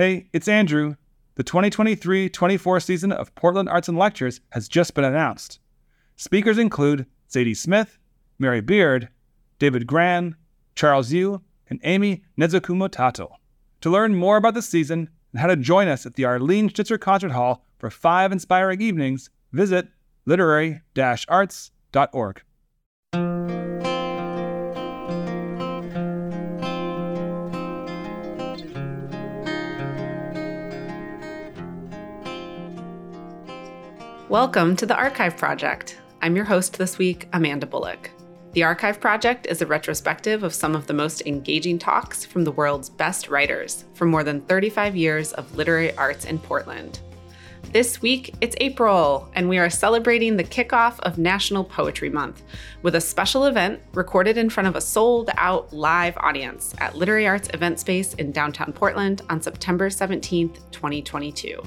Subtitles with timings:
[0.00, 0.94] Hey, it's Andrew.
[1.34, 5.58] The 2023 24 season of Portland Arts and Lectures has just been announced.
[6.16, 7.98] Speakers include Zadie Smith,
[8.38, 9.10] Mary Beard,
[9.58, 10.36] David Grann,
[10.74, 13.28] Charles Yu, and Amy Nezhukumatathil
[13.82, 16.96] To learn more about the season and how to join us at the Arlene Schnitzer
[16.96, 19.86] Concert Hall for five inspiring evenings, visit
[20.24, 20.80] literary
[34.30, 36.00] Welcome to the Archive Project.
[36.22, 38.12] I'm your host this week, Amanda Bullock.
[38.52, 42.52] The Archive Project is a retrospective of some of the most engaging talks from the
[42.52, 47.00] world's best writers for more than 35 years of literary arts in Portland.
[47.72, 52.44] This week, it's April, and we are celebrating the kickoff of National Poetry Month
[52.82, 57.26] with a special event recorded in front of a sold out live audience at Literary
[57.26, 61.60] Arts Event Space in downtown Portland on September 17th, 2022.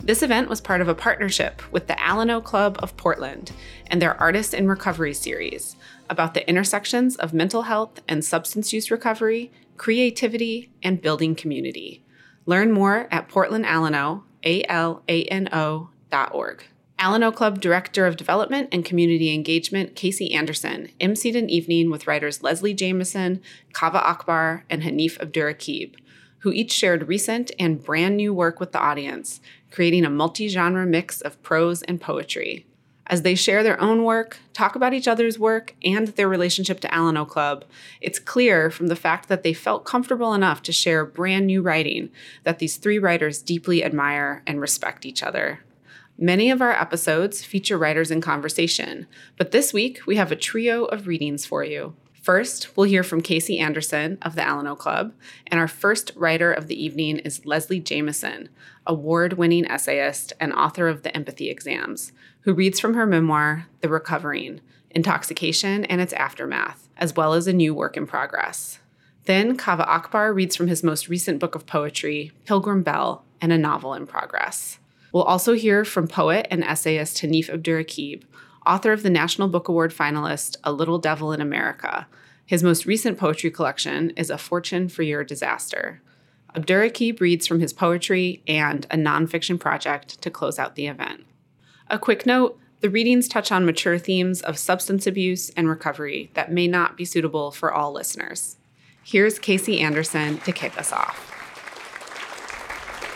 [0.00, 3.52] This event was part of a partnership with the Alano Club of Portland
[3.88, 5.76] and their Artists in Recovery series
[6.08, 12.04] about the intersections of mental health and substance use recovery, creativity, and building community.
[12.44, 16.64] Learn more at portlandalano, A-L-A-N-O dot org.
[16.98, 22.42] Alano Club Director of Development and Community Engagement, Kasey Anderson, emceed an evening with writers
[22.42, 23.42] Leslie Jamison,
[23.74, 25.94] Kaveh Akbar, and Hanif Abdurraqib,
[26.38, 29.40] who each shared recent and brand new work with the audience,
[29.76, 32.64] creating a multi genre mix of prose and poetry.
[33.08, 36.88] As they share their own work, talk about each other's work, and their relationship to
[36.88, 37.62] Alano Club,
[38.00, 42.08] it's clear from the fact that they felt comfortable enough to share brand new writing
[42.44, 45.60] that these three writers deeply admire and respect each other.
[46.16, 50.86] Many of our episodes feature writers in conversation, but this week we have a trio
[50.86, 51.94] of readings for you.
[52.26, 55.12] First, we'll hear from Kasey Anderson of the Alano Club,
[55.46, 58.48] and our first writer of the evening is Leslie Jamison,
[58.84, 62.10] award winning essayist and author of The Empathy Exams,
[62.40, 64.60] who reads from her memoir, The Recovering
[64.90, 68.80] Intoxication and Its Aftermath, as well as a new work in progress.
[69.26, 73.56] Then, Kaveh Akbar reads from his most recent book of poetry, Pilgrim Bell, and a
[73.56, 74.80] novel in progress.
[75.12, 78.24] We'll also hear from poet and essayist Hanif Abdurraqib,
[78.66, 82.06] author of the National Book Award finalist A Little Devil in America.
[82.44, 86.02] His most recent poetry collection is A Fortune for Your Disaster.
[86.54, 91.26] Abdurraqib reads from his poetry and a nonfiction project to close out the event.
[91.88, 96.52] A quick note the readings touch on mature themes of substance abuse and recovery that
[96.52, 98.56] may not be suitable for all listeners.
[99.02, 101.32] Here's Kasey Anderson to kick us off.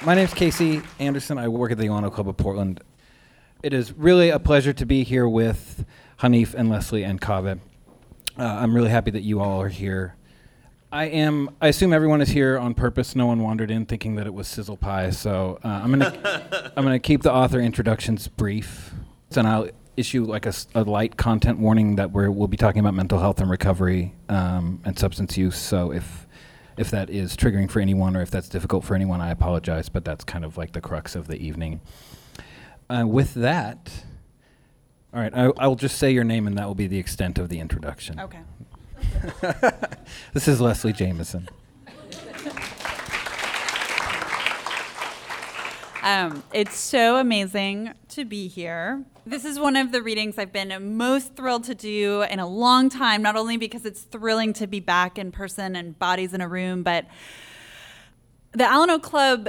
[0.04, 1.36] My name is Kasey Anderson.
[1.36, 2.80] I work at the Alano Club of Portland.
[3.62, 5.84] It is really a pleasure to be here with
[6.20, 7.60] Hanif and Leslie and Kaveh.
[8.38, 10.16] Uh, I'm really happy that you all are here.
[10.90, 11.50] I am.
[11.60, 13.14] I assume everyone is here on purpose.
[13.14, 15.10] No one wandered in thinking that it was sizzle pie.
[15.10, 18.94] So uh, I'm gonna I'm gonna keep the author introductions brief,
[19.36, 22.94] and I'll issue like a, a light content warning that we will be talking about
[22.94, 25.56] mental health and recovery um, and substance use.
[25.56, 26.26] So if
[26.78, 29.90] if that is triggering for anyone or if that's difficult for anyone, I apologize.
[29.90, 31.82] But that's kind of like the crux of the evening.
[32.90, 34.04] Uh, with that,
[35.14, 37.48] all right, I, I'll just say your name and that will be the extent of
[37.48, 38.18] the introduction.
[38.18, 38.40] Okay.
[40.32, 41.48] this is Leslie Jamison.
[46.02, 49.04] Um, it's so amazing to be here.
[49.24, 52.88] This is one of the readings I've been most thrilled to do in a long
[52.88, 56.48] time, not only because it's thrilling to be back in person and bodies in a
[56.48, 57.06] room, but
[58.50, 59.48] the Alano Club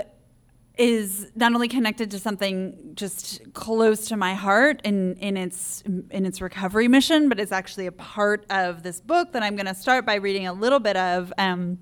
[0.78, 6.26] is not only connected to something just close to my heart in, in its in
[6.26, 9.76] its recovery mission, but it's actually a part of this book that I'm going to
[9.76, 11.34] start by reading a little bit of.
[11.38, 11.80] Um,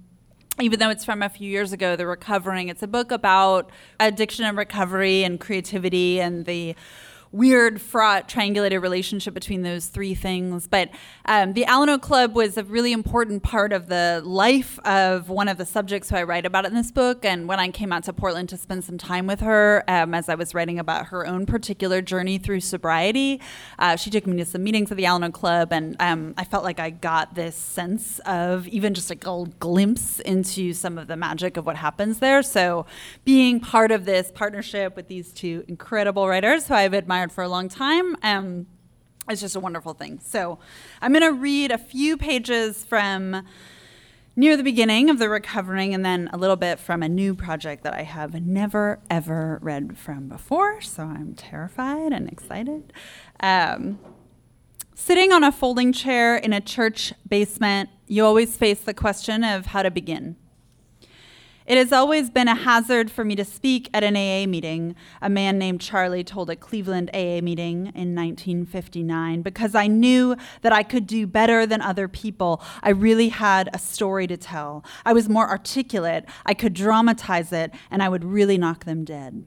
[0.61, 2.67] even though it's from a few years ago, The Recovering.
[2.67, 6.75] It's a book about addiction and recovery and creativity and the
[7.31, 10.67] weird, fraught, triangulated relationship between those three things.
[10.67, 10.89] But
[11.25, 15.57] um, the Alano Club was a really important part of the life of one of
[15.57, 17.23] the subjects who I write about in this book.
[17.23, 20.27] And when I came out to Portland to spend some time with her, um, as
[20.27, 23.41] I was writing about her own particular journey through sobriety,
[23.77, 26.63] uh, she took me to some meetings of the Alano Club, and um, I felt
[26.63, 31.57] like I got this sense of even just a glimpse into some of the magic
[31.57, 32.41] of what happens there.
[32.41, 32.85] So
[33.23, 37.43] being part of this partnership with these two incredible writers who I've admired admired for
[37.43, 38.15] a long time.
[38.23, 38.67] Um,
[39.29, 40.19] it's just a wonderful thing.
[40.23, 40.57] So
[41.01, 43.43] I'm going to read a few pages from
[44.35, 47.83] near the beginning of the recovering and then a little bit from a new project
[47.83, 50.81] that I have never ever read from before.
[50.81, 52.93] So I'm terrified and excited.
[53.41, 53.99] Um,
[54.95, 59.67] sitting on a folding chair in a church basement, you always face the question of
[59.67, 60.37] how to begin.
[61.69, 65.29] It has always been a hazard for me to speak at an AA meeting, a
[65.29, 70.81] man named Charlie told a Cleveland AA meeting in 1959, because I knew that I
[70.81, 72.59] could do better than other people.
[72.81, 74.83] I really had a story to tell.
[75.05, 79.45] I was more articulate, I could dramatize it, and I would really knock them dead.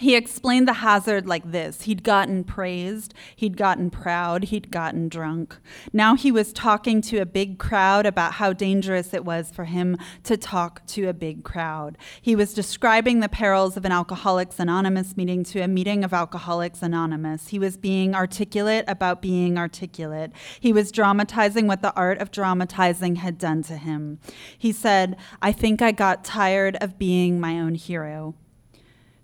[0.00, 5.56] He explained the hazard like this He'd gotten praised, he'd gotten proud, he'd gotten drunk.
[5.92, 9.96] Now he was talking to a big crowd about how dangerous it was for him
[10.22, 11.98] to talk to a big crowd.
[12.22, 16.80] He was describing the perils of an Alcoholics Anonymous meeting to a meeting of Alcoholics
[16.80, 17.48] Anonymous.
[17.48, 20.30] He was being articulate about being articulate.
[20.60, 24.20] He was dramatizing what the art of dramatizing had done to him.
[24.56, 28.36] He said, I think I got tired of being my own hero.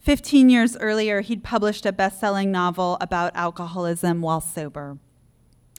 [0.04, 4.98] Fifteen years earlier, he'd published a best selling novel about alcoholism while sober.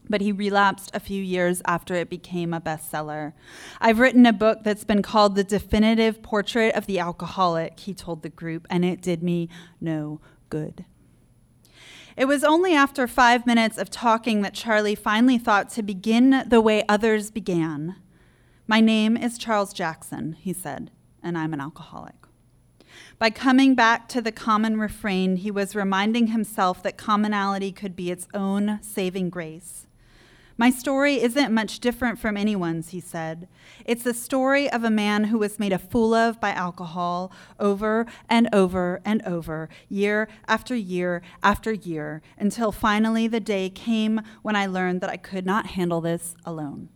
[0.09, 3.33] But he relapsed a few years after it became a bestseller.
[3.79, 8.23] I've written a book that's been called The Definitive Portrait of the Alcoholic, he told
[8.23, 9.47] the group, and it did me
[9.79, 10.19] no
[10.49, 10.85] good.
[12.17, 16.61] It was only after five minutes of talking that Charlie finally thought to begin the
[16.61, 17.97] way others began.
[18.65, 20.89] My name is Charles Jackson, he said,
[21.21, 22.24] and I'm an alcoholic.
[23.17, 28.11] By coming back to the common refrain, he was reminding himself that commonality could be
[28.11, 29.87] its own saving grace.
[30.57, 33.47] My story isn't much different from anyone's, he said.
[33.85, 38.05] It's the story of a man who was made a fool of by alcohol over
[38.29, 44.57] and over and over, year after year after year, until finally the day came when
[44.57, 46.89] I learned that I could not handle this alone.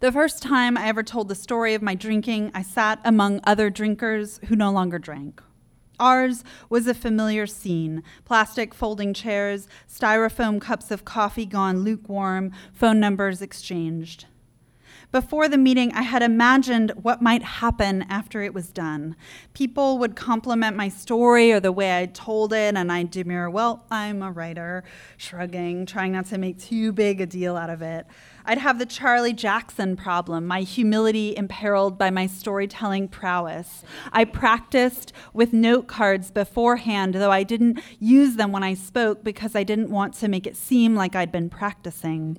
[0.00, 3.70] The first time I ever told the story of my drinking, I sat among other
[3.70, 5.42] drinkers who no longer drank.
[6.00, 12.98] Ours was a familiar scene plastic folding chairs, styrofoam cups of coffee gone lukewarm, phone
[12.98, 14.26] numbers exchanged.
[15.14, 19.14] Before the meeting, I had imagined what might happen after it was done.
[19.52, 23.86] People would compliment my story or the way I told it, and I'd demur, well,
[23.92, 24.82] I'm a writer,
[25.16, 28.08] shrugging, trying not to make too big a deal out of it.
[28.44, 33.84] I'd have the Charlie Jackson problem, my humility imperiled by my storytelling prowess.
[34.12, 39.54] I practiced with note cards beforehand, though I didn't use them when I spoke because
[39.54, 42.36] I didn't want to make it seem like I'd been practicing.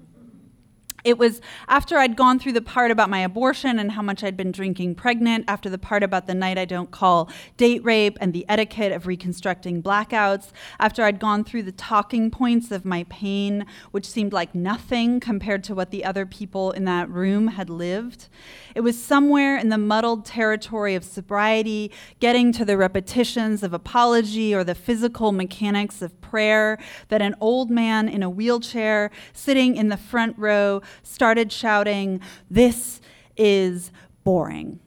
[1.05, 4.35] It was after I'd gone through the part about my abortion and how much I'd
[4.35, 8.33] been drinking pregnant, after the part about the night I don't call date rape and
[8.33, 10.49] the etiquette of reconstructing blackouts,
[10.79, 15.63] after I'd gone through the talking points of my pain, which seemed like nothing compared
[15.65, 18.27] to what the other people in that room had lived.
[18.73, 24.55] It was somewhere in the muddled territory of sobriety, getting to the repetitions of apology
[24.55, 26.79] or the physical mechanics of prayer,
[27.09, 33.01] that an old man in a wheelchair sitting in the front row started shouting, This
[33.37, 33.91] is
[34.23, 34.79] boring.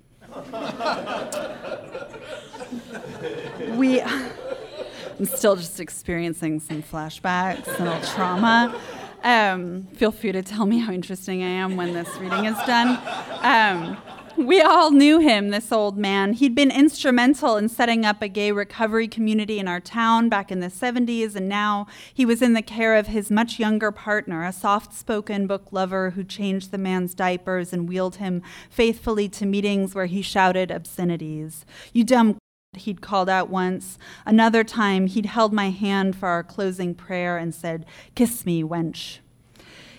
[3.77, 8.79] we, I'm still just experiencing some flashbacks and trauma.
[9.25, 12.99] Um, feel free to tell me how interesting I am when this reading is done.
[13.43, 13.97] Um,
[14.47, 16.33] we all knew him, this old man.
[16.33, 20.61] He'd been instrumental in setting up a gay recovery community in our town back in
[20.61, 24.53] the 70s, and now he was in the care of his much younger partner, a
[24.53, 28.41] soft spoken book lover who changed the man's diapers and wheeled him
[28.71, 31.67] faithfully to meetings where he shouted obscenities.
[31.93, 32.39] You dumb
[32.77, 33.99] he'd called out once.
[34.25, 39.19] Another time, he'd held my hand for our closing prayer and said, Kiss me, wench.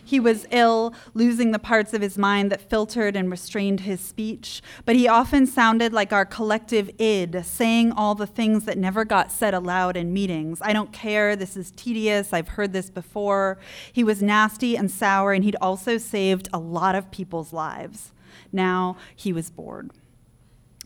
[0.09, 4.59] He was ill, losing the parts of his mind that filtered and restrained his speech,
[4.83, 9.31] but he often sounded like our collective id, saying all the things that never got
[9.31, 10.63] said aloud in meetings.
[10.63, 13.59] I don't care, this is tedious, I've heard this before.
[13.93, 18.11] He was nasty and sour, and he'd also saved a lot of people's lives.
[18.51, 19.91] Now he was bored.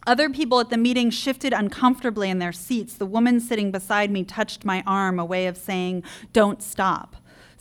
[0.05, 2.95] Other people at the meeting shifted uncomfortably in their seats.
[2.95, 6.03] The woman sitting beside me touched my arm, a way of saying,
[6.33, 7.15] Don't stop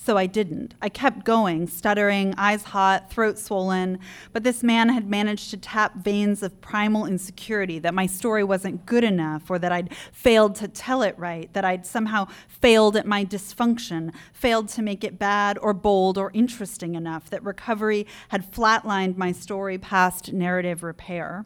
[0.05, 0.75] so I didn't.
[0.83, 4.01] I kept going, stuttering, eyes hot, throat swollen,
[4.33, 8.85] but this man had managed to tap veins of primal insecurity that my story wasn't
[8.85, 13.07] good enough, or that I'd failed to tell it right, that I'd somehow failed at
[13.07, 18.51] my dysfunction, failed to make it bad or bold or interesting enough, that recovery had
[18.51, 21.45] flatlined my story past narrative repair.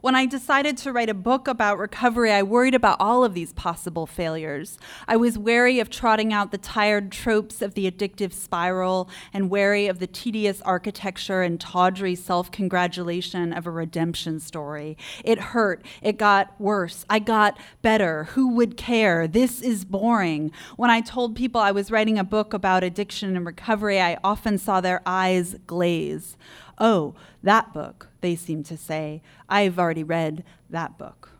[0.00, 3.52] When I decided to write a book about recovery, I worried about all of these
[3.52, 4.78] possible failures.
[5.06, 9.88] I was wary of trotting out the tired tropes of the addictive spiral and wary
[9.88, 14.96] of the tedious architecture and tawdry self congratulation of a redemption story.
[15.22, 15.84] It hurt.
[16.00, 17.04] It got worse.
[17.10, 18.24] I got better.
[18.32, 19.28] Who would care?
[19.28, 20.50] This is boring.
[20.76, 24.56] When I told people I was writing a book about addiction and recovery, I often
[24.56, 26.38] saw their eyes glaze.
[26.80, 29.22] Oh, that book, they seem to say.
[29.48, 31.32] I've already read that book.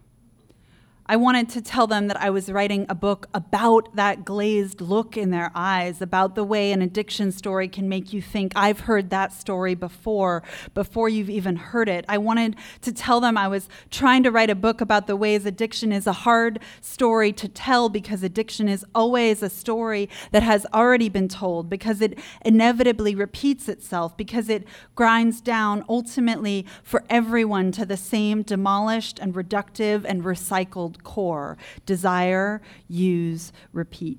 [1.10, 5.16] I wanted to tell them that I was writing a book about that glazed look
[5.16, 9.10] in their eyes, about the way an addiction story can make you think, I've heard
[9.10, 12.04] that story before, before you've even heard it.
[12.08, 15.46] I wanted to tell them I was trying to write a book about the ways
[15.46, 20.64] addiction is a hard story to tell because addiction is always a story that has
[20.72, 24.64] already been told, because it inevitably repeats itself, because it
[24.94, 32.60] grinds down ultimately for everyone to the same demolished and reductive and recycled core desire,
[32.88, 34.18] use, repeat.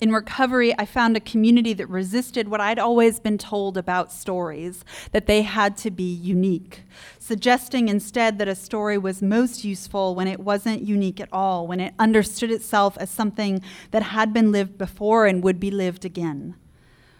[0.00, 4.82] In recovery, I found a community that resisted what I'd always been told about stories,
[5.12, 6.84] that they had to be unique,
[7.18, 11.80] suggesting instead that a story was most useful when it wasn't unique at all, when
[11.80, 13.60] it understood itself as something
[13.90, 16.54] that had been lived before and would be lived again.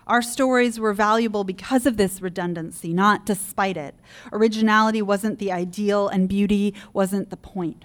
[0.06, 3.94] Our stories were valuable because of this redundancy, not despite it.
[4.32, 7.84] Originality wasn't the ideal, and beauty wasn't the point.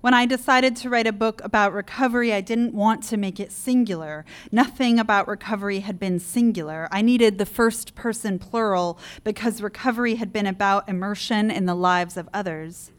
[0.00, 3.52] When I decided to write a book about recovery, I didn't want to make it
[3.52, 4.24] singular.
[4.50, 6.88] Nothing about recovery had been singular.
[6.90, 12.16] I needed the first person plural because recovery had been about immersion in the lives
[12.16, 12.92] of others.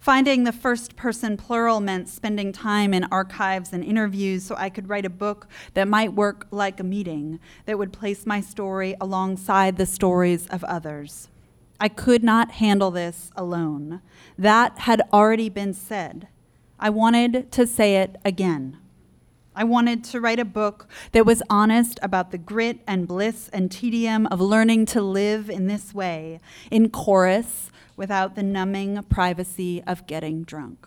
[0.00, 4.88] Finding the first person plural meant spending time in archives and interviews so I could
[4.88, 9.76] write a book that might work like a meeting, that would place my story alongside
[9.76, 11.28] the stories of others.
[11.82, 14.02] I could not handle this alone.
[14.38, 16.28] That had already been said.
[16.78, 18.76] I wanted to say it again.
[19.56, 23.70] I wanted to write a book that was honest about the grit and bliss and
[23.70, 26.38] tedium of learning to live in this way,
[26.70, 30.86] in chorus, without the numbing privacy of getting drunk.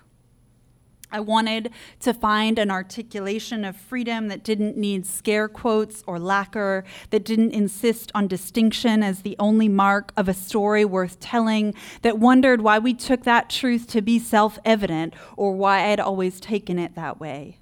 [1.14, 6.84] I wanted to find an articulation of freedom that didn't need scare quotes or lacquer,
[7.12, 12.18] that didn't insist on distinction as the only mark of a story worth telling, that
[12.18, 16.80] wondered why we took that truth to be self evident or why I'd always taken
[16.80, 17.60] it that way.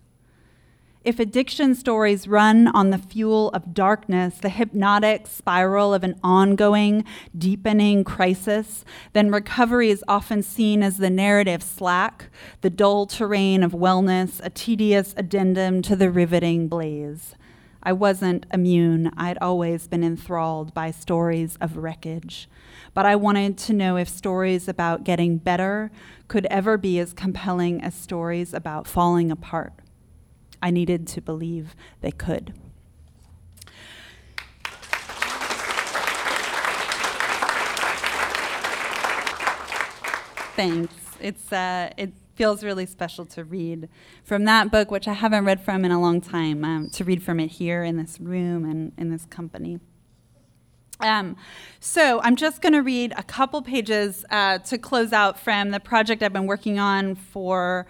[1.04, 7.06] If addiction stories run on the fuel of darkness, the hypnotic spiral of an ongoing,
[7.36, 12.30] deepening crisis, then recovery is often seen as the narrative slack,
[12.62, 17.34] the dull terrain of wellness, a tedious addendum to the riveting blaze.
[17.82, 19.12] I wasn't immune.
[19.18, 22.48] I'd always been enthralled by stories of wreckage.
[22.94, 25.90] But I wanted to know if stories about getting better
[26.28, 29.74] could ever be as compelling as stories about falling apart.
[30.62, 32.54] I needed to believe they could.
[40.56, 40.94] Thanks.
[41.20, 43.90] It's uh, it feels really special to read
[44.24, 46.64] from that book, which I haven't read from in a long time.
[46.64, 49.80] Um, to read from it here in this room and in this company.
[51.00, 51.36] Um,
[51.80, 55.80] so I'm just going to read a couple pages uh, to close out from the
[55.80, 57.88] project I've been working on for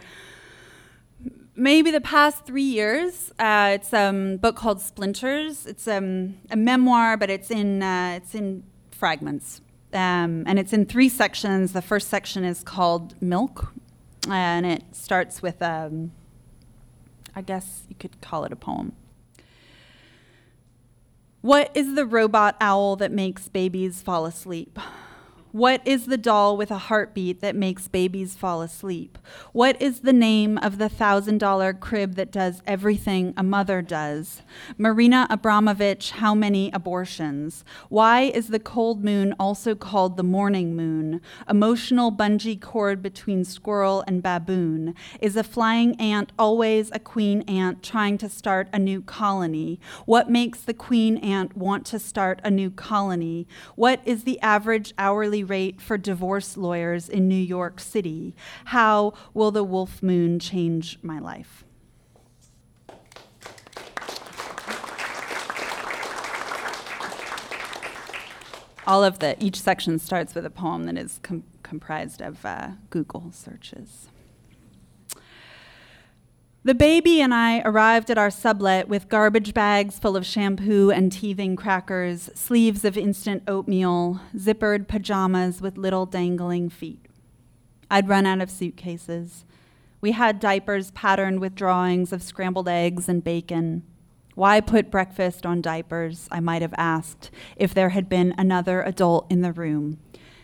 [1.56, 3.32] maybe the past three years.
[3.40, 5.66] Uh, it's a um, book called Splinters.
[5.66, 9.62] It's um, a memoir, but it's in uh, it's in fragments,
[9.94, 11.74] um, and it's in three sections.
[11.74, 13.74] The first section is called Milk,
[14.30, 16.12] and it starts with um,
[17.36, 18.94] I guess you could call it a poem.
[21.42, 24.78] What is the robot owl that makes babies fall asleep?
[25.52, 29.18] What is the doll with a heartbeat that makes babies fall asleep?
[29.52, 34.44] What is the name of the thousand dollar crib that does everything a mother does?
[34.78, 37.66] Marina Abramović, how many abortions?
[37.90, 41.20] Why is the cold moon also called the morning moon?
[41.50, 44.96] Emotional bungee cord between squirrel and baboon.
[45.20, 49.82] Is a flying ant always a queen ant trying to start a new colony?
[50.06, 53.50] What makes the queen ant want to start a new colony?
[53.76, 58.36] What is the average hourly rate for divorce lawyers in New York City?
[58.66, 61.64] How will the wolf moon change my life?
[68.88, 72.72] All of the, each section starts with a poem that is com- comprised of uh,
[72.90, 74.11] Google searches.
[76.64, 81.12] The baby and I arrived at our sublet with garbage bags full of shampoo and
[81.12, 87.08] teething crackers, sleeves of instant oatmeal, zippered pajamas with little dangling feet.
[87.90, 89.44] I'd run out of suitcases.
[90.02, 93.82] We had diapers patterned with drawings of scrambled eggs and bacon.
[94.36, 96.28] Why put breakfast on diapers?
[96.32, 99.98] I might have asked if there had been another adult in the room.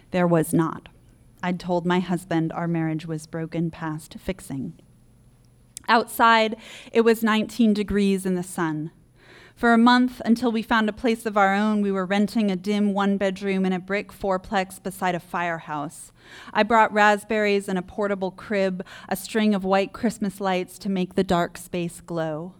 [0.09, 0.89] There was not.
[1.43, 4.73] I'd told my husband our marriage was broken past fixing.
[5.87, 6.57] Outside,
[6.91, 8.91] it was 19 degrees in the sun.
[9.57, 12.55] For a month, until we found a place of our own, we were renting a
[12.55, 16.11] dim one bedroom in a brick fourplex beside a firehouse.
[16.53, 21.15] I brought raspberries and a portable crib, a string of white Christmas lights to make
[21.15, 22.53] the dark space glow.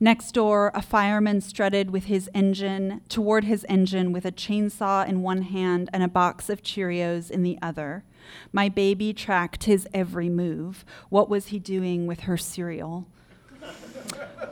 [0.00, 5.22] Next door, a fireman strutted with his engine toward his engine with a chainsaw in
[5.22, 8.04] one hand and a box of Cheerios in the other.
[8.52, 10.84] My baby tracked his every move.
[11.08, 13.06] What was he doing with her cereal?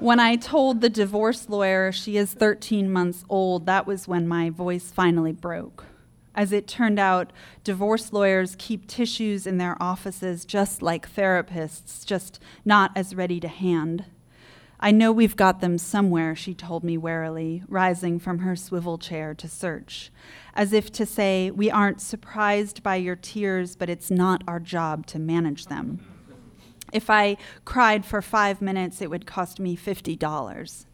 [0.00, 4.50] when I told the divorce lawyer she is 13 months old, that was when my
[4.50, 5.84] voice finally broke.
[6.34, 12.40] As it turned out, divorce lawyers keep tissues in their offices just like therapists, just
[12.64, 14.06] not as ready to hand.
[14.84, 19.32] I know we've got them somewhere, she told me warily, rising from her swivel chair
[19.32, 20.10] to search,
[20.54, 25.06] as if to say, We aren't surprised by your tears, but it's not our job
[25.06, 26.00] to manage them.
[26.92, 30.86] If I cried for five minutes, it would cost me $50.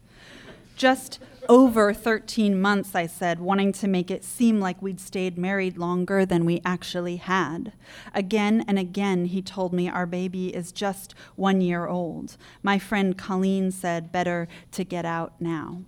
[0.79, 1.19] Just
[1.49, 6.25] over 13 months, I said, wanting to make it seem like we'd stayed married longer
[6.25, 7.73] than we actually had.
[8.13, 12.37] Again and again, he told me our baby is just one year old.
[12.63, 15.81] My friend Colleen said, better to get out now.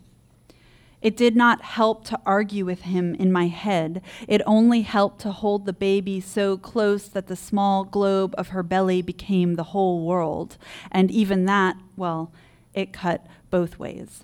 [1.01, 4.01] It did not help to argue with him in my head.
[4.27, 8.61] It only helped to hold the baby so close that the small globe of her
[8.61, 10.57] belly became the whole world.
[10.91, 12.33] And even that, well,
[12.73, 14.23] it cut both ways.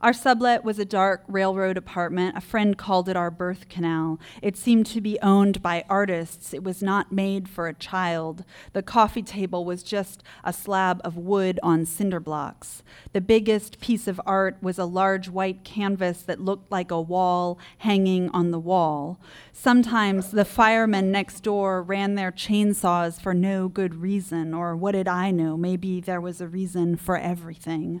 [0.00, 2.36] Our sublet was a dark railroad apartment.
[2.36, 4.20] A friend called it our birth canal.
[4.40, 6.54] It seemed to be owned by artists.
[6.54, 8.44] It was not made for a child.
[8.74, 12.84] The coffee table was just a slab of wood on cinder blocks.
[13.12, 17.58] The biggest piece of art was a large white canvas that looked like a wall
[17.78, 19.18] hanging on the wall.
[19.52, 25.08] Sometimes the firemen next door ran their chainsaws for no good reason, or what did
[25.08, 25.56] I know?
[25.56, 28.00] Maybe there was a reason for everything.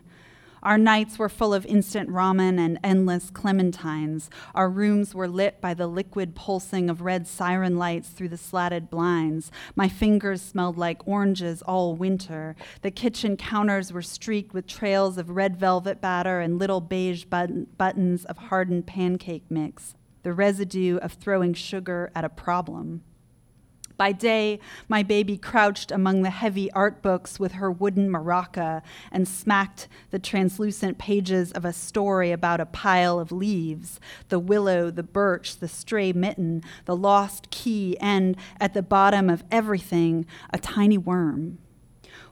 [0.62, 4.28] Our nights were full of instant ramen and endless clementines.
[4.54, 8.90] Our rooms were lit by the liquid pulsing of red siren lights through the slatted
[8.90, 9.50] blinds.
[9.76, 12.56] My fingers smelled like oranges all winter.
[12.82, 17.68] The kitchen counters were streaked with trails of red velvet batter and little beige button-
[17.76, 23.02] buttons of hardened pancake mix, the residue of throwing sugar at a problem.
[23.98, 28.80] By day, my baby crouched among the heavy art books with her wooden maraca
[29.10, 34.92] and smacked the translucent pages of a story about a pile of leaves the willow,
[34.92, 40.58] the birch, the stray mitten, the lost key, and at the bottom of everything, a
[40.58, 41.58] tiny worm.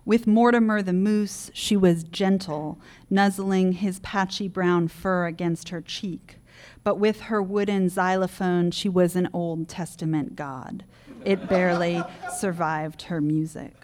[0.04, 6.36] With Mortimer the moose, she was gentle, nuzzling his patchy brown fur against her cheek.
[6.84, 10.84] But with her wooden xylophone, she was an Old Testament god
[11.26, 13.74] it barely survived her music.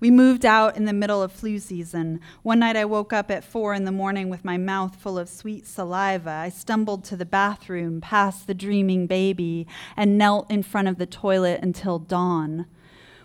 [0.00, 2.20] We moved out in the middle of flu season.
[2.42, 5.28] One night I woke up at four in the morning with my mouth full of
[5.28, 6.30] sweet saliva.
[6.30, 9.66] I stumbled to the bathroom, past the dreaming baby,
[9.98, 12.64] and knelt in front of the toilet until dawn.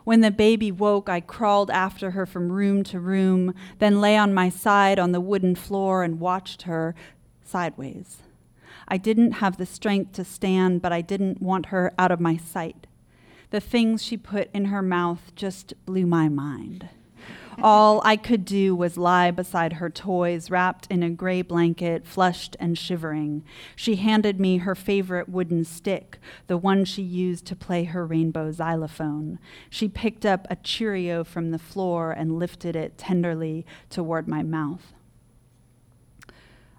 [0.03, 4.33] When the baby woke, I crawled after her from room to room, then lay on
[4.33, 6.93] my side on the wooden floor and watched her
[7.45, 8.17] sideways.
[8.87, 12.37] I didn't have the strength to stand, but I didn't want her out of my
[12.37, 12.87] sight.
[13.49, 16.89] The things she put in her mouth just blew my mind.
[17.61, 22.57] All I could do was lie beside her toys, wrapped in a gray blanket, flushed
[22.59, 23.43] and shivering.
[23.75, 28.51] She handed me her favorite wooden stick, the one she used to play her rainbow
[28.51, 29.39] xylophone.
[29.69, 34.93] She picked up a Cheerio from the floor and lifted it tenderly toward my mouth.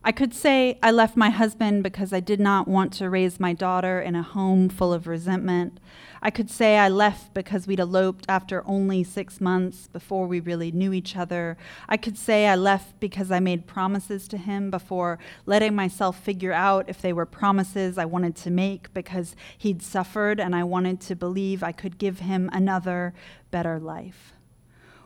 [0.07, 3.53] I could say I left my husband because I did not want to raise my
[3.53, 5.81] daughter in a home full of resentment.
[6.23, 10.71] I could say I left because we'd eloped after only six months before we really
[10.71, 11.57] knew each other.
[11.89, 16.53] I could say I left because I made promises to him before letting myself figure
[16.53, 21.01] out if they were promises I wanted to make because he'd suffered and I wanted
[21.01, 23.13] to believe I could give him another,
[23.51, 24.35] better life.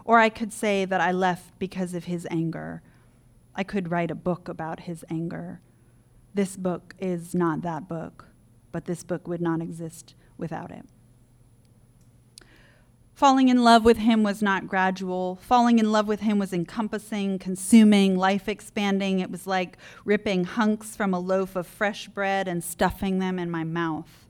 [0.05, 2.83] Or I could say that I left because of his anger
[3.55, 5.61] I could write a book about his anger.
[6.35, 8.27] This book is not that book,
[8.73, 10.87] but this book would not exist without it.
[13.21, 15.37] Falling in love with him was not gradual.
[15.43, 19.19] Falling in love with him was encompassing, consuming, life expanding.
[19.19, 23.51] It was like ripping hunks from a loaf of fresh bread and stuffing them in
[23.51, 24.27] my mouth.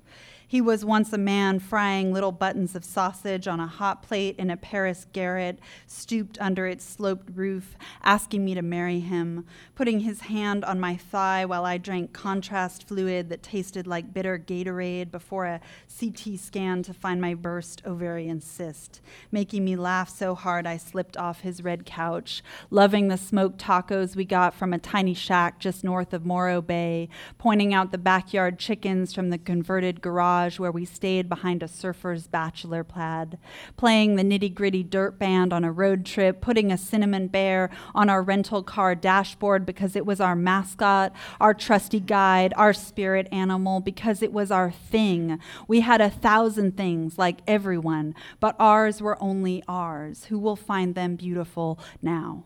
[0.51, 4.51] He was once a man frying little buttons of sausage on a hot plate in
[4.51, 10.23] a Paris garret, stooped under its sloped roof, asking me to marry him, putting his
[10.23, 15.47] hand on my thigh while I drank contrast fluid that tasted like bitter Gatorade before
[15.47, 15.61] a
[15.97, 21.17] CT scan to find my burst ovarian cyst, making me laugh so hard I slipped
[21.17, 25.85] off his red couch, loving the smoked tacos we got from a tiny shack just
[25.85, 27.09] north of Morro Bay,
[27.39, 31.69] pointing out the backyard chickens from the converted garage garage where we stayed behind a
[31.69, 33.37] surfer's bachelor plaid,
[33.77, 38.09] playing the nitty gritty dirt band on a road trip, putting a cinnamon bear on
[38.09, 43.81] our rental car dashboard because it was our mascot, our trusty guide, our spirit animal,
[43.81, 45.39] because it was our thing.
[45.69, 50.25] We had a thousand things like everyone, but ours were only ours.
[50.27, 52.45] Who will find them beautiful now?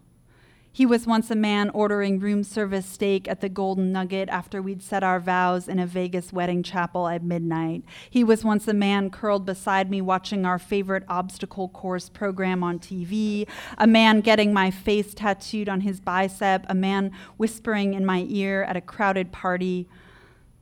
[0.77, 4.83] He was once a man ordering room service steak at the Golden Nugget after we'd
[4.83, 7.85] said our vows in a Vegas wedding chapel at midnight.
[8.11, 12.81] He was once a man curled beside me watching our favorite obstacle course program on
[12.81, 13.47] TV,
[13.79, 18.65] a man getting my face tattooed on his bicep, a man whispering in my ear
[18.65, 19.89] at a crowded party.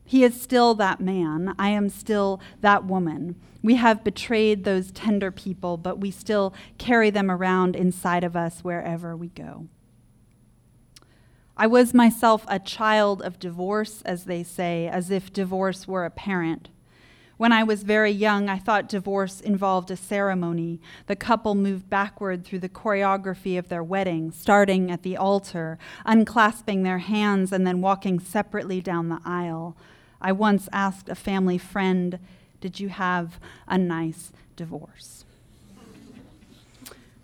[0.05, 1.55] He is still that man.
[1.59, 3.37] I am still that woman.
[3.63, 8.61] We have betrayed those tender people, but we still carry them around inside of us
[8.61, 9.69] wherever we go.
[11.57, 16.11] I was myself a child of divorce, as they say, as if divorce were a
[16.11, 16.71] parent.
[17.37, 20.81] When I was very young, I thought divorce involved a ceremony.
[21.09, 26.85] The couple moved backward through the choreography of their wedding, starting at the altar, unclasping
[26.85, 29.77] their hands, and then walking separately down the aisle.
[30.21, 32.19] I once asked a family friend,
[32.61, 35.22] Did you have a nice divorce?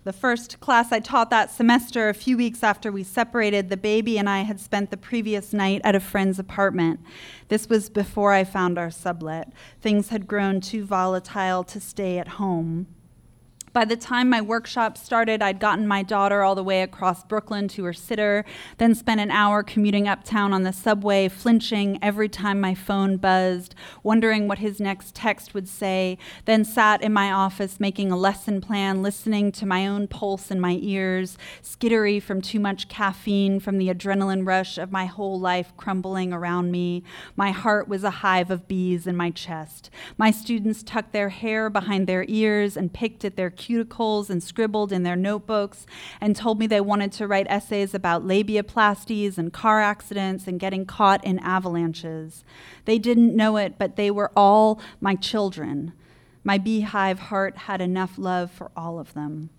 [0.09, 4.17] The first class I taught that semester, a few weeks after we separated, the baby
[4.17, 6.99] and I had spent the previous night at a friend's apartment.
[7.49, 9.53] This was before I found our sublet.
[9.81, 12.87] Things had grown too volatile to stay at home.
[13.71, 17.67] By the time my workshop started, I'd gotten my daughter all the way across Brooklyn
[17.69, 18.43] to her sitter,
[18.79, 23.75] then spent an hour commuting uptown on the subway, flinching every time my phone buzzed,
[24.01, 28.59] wondering what his next text would say, then sat in my office making a lesson
[28.59, 33.77] plan, listening to my own pulse in my ears, skittery from too much caffeine, from
[33.77, 37.03] the adrenaline rush of my whole life crumbling around me.
[37.35, 39.91] My heart was a hive of bees in my chest.
[40.17, 44.91] My students tucked their hair behind their ears and picked at their cuticles and scribbled
[44.91, 45.85] in their notebooks
[46.19, 50.85] and told me they wanted to write essays about labiaplasties and car accidents and getting
[50.85, 52.43] caught in avalanches.
[52.85, 55.93] They didn't know it, but they were all my children.
[56.43, 59.49] My beehive heart had enough love for all of them.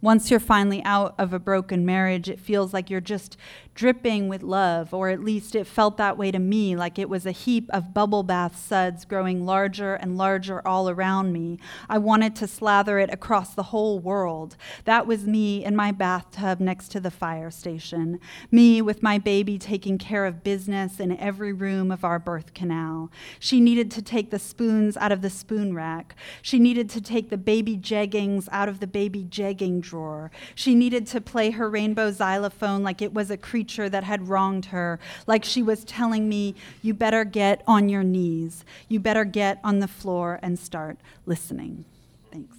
[0.00, 3.36] Once you're finally out of a broken marriage, it feels like you're just
[3.74, 7.26] dripping with love, or at least it felt that way to me, like it was
[7.26, 11.58] a heap of bubble bath suds growing larger and larger all around me.
[11.88, 14.56] I wanted to slather it across the whole world.
[14.84, 18.18] That was me in my bathtub next to the fire station,
[18.50, 23.10] me with my baby taking care of business in every room of our birth canal.
[23.38, 26.16] She needed to take the spoons out of the spoon rack.
[26.42, 30.30] She needed to take the baby jeggings out of the baby jegging drawer.
[30.54, 34.66] She needed to play her rainbow xylophone like it was a creature that had wronged
[34.66, 38.64] her, like she was telling me, You better get on your knees.
[38.88, 41.84] You better get on the floor and start listening.
[42.30, 42.56] Thanks.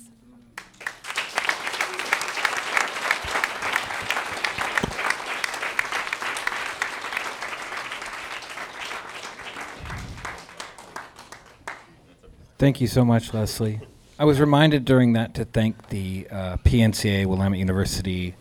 [12.58, 13.80] Thank you so much, Leslie.
[14.20, 18.36] I was reminded during that to thank the uh, PNCA Willamette University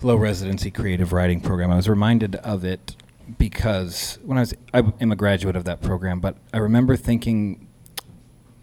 [0.00, 1.72] low residency creative writing program.
[1.72, 2.94] I was reminded of it
[3.36, 7.66] because when I was I am a graduate of that program, but I remember thinking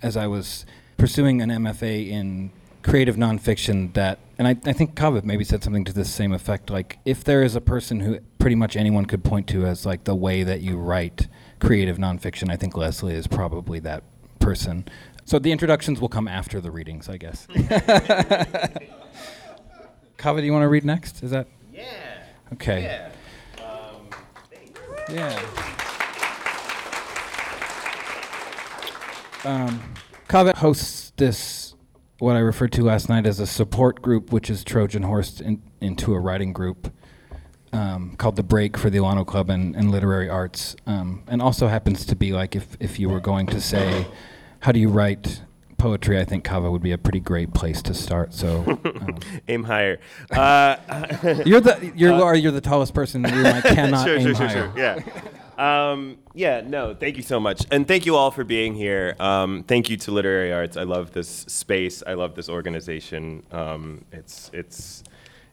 [0.01, 2.49] as I was pursuing an MFA in
[2.81, 6.69] creative nonfiction that and I, I think Kaveh maybe said something to the same effect
[6.69, 10.05] like if there is a person who pretty much anyone could point to as like
[10.05, 11.27] the way that you write
[11.59, 14.03] creative nonfiction, I think Leslie is probably that
[14.39, 14.85] person.
[15.25, 17.47] So the introductions will come after the readings, I guess.
[20.17, 21.23] Kaveh, do you want to read next?
[21.23, 21.47] Is that?
[21.73, 21.83] Yeah.
[22.53, 22.83] Okay.
[22.83, 23.09] Yeah.
[23.63, 24.07] Um,
[25.09, 25.39] Yeah.
[29.45, 29.81] Um,
[30.29, 31.75] Kaveh hosts this,
[32.19, 35.61] what I referred to last night as a support group, which is Trojan Horse in,
[35.81, 36.93] into a writing group
[37.73, 40.75] um, called The Break for the Alano Club and, and Literary Arts.
[40.85, 44.05] Um, and also happens to be like if, if you were going to say,
[44.63, 45.41] how do you write
[45.77, 48.33] poetry, I think Kaveh would be a pretty great place to start.
[48.33, 49.99] So um, aim higher.
[50.31, 50.77] Uh,
[51.45, 53.47] you're the you're or you're the tallest person in the room.
[53.47, 54.71] I cannot sure, aim sure, sure, higher.
[54.73, 55.03] sure.
[55.57, 55.91] Yeah.
[55.91, 57.65] Um, yeah, no, thank you so much.
[57.69, 59.15] And thank you all for being here.
[59.19, 60.77] Um, thank you to Literary Arts.
[60.77, 62.01] I love this space.
[62.07, 63.43] I love this organization.
[63.51, 65.03] Um, it's, it's,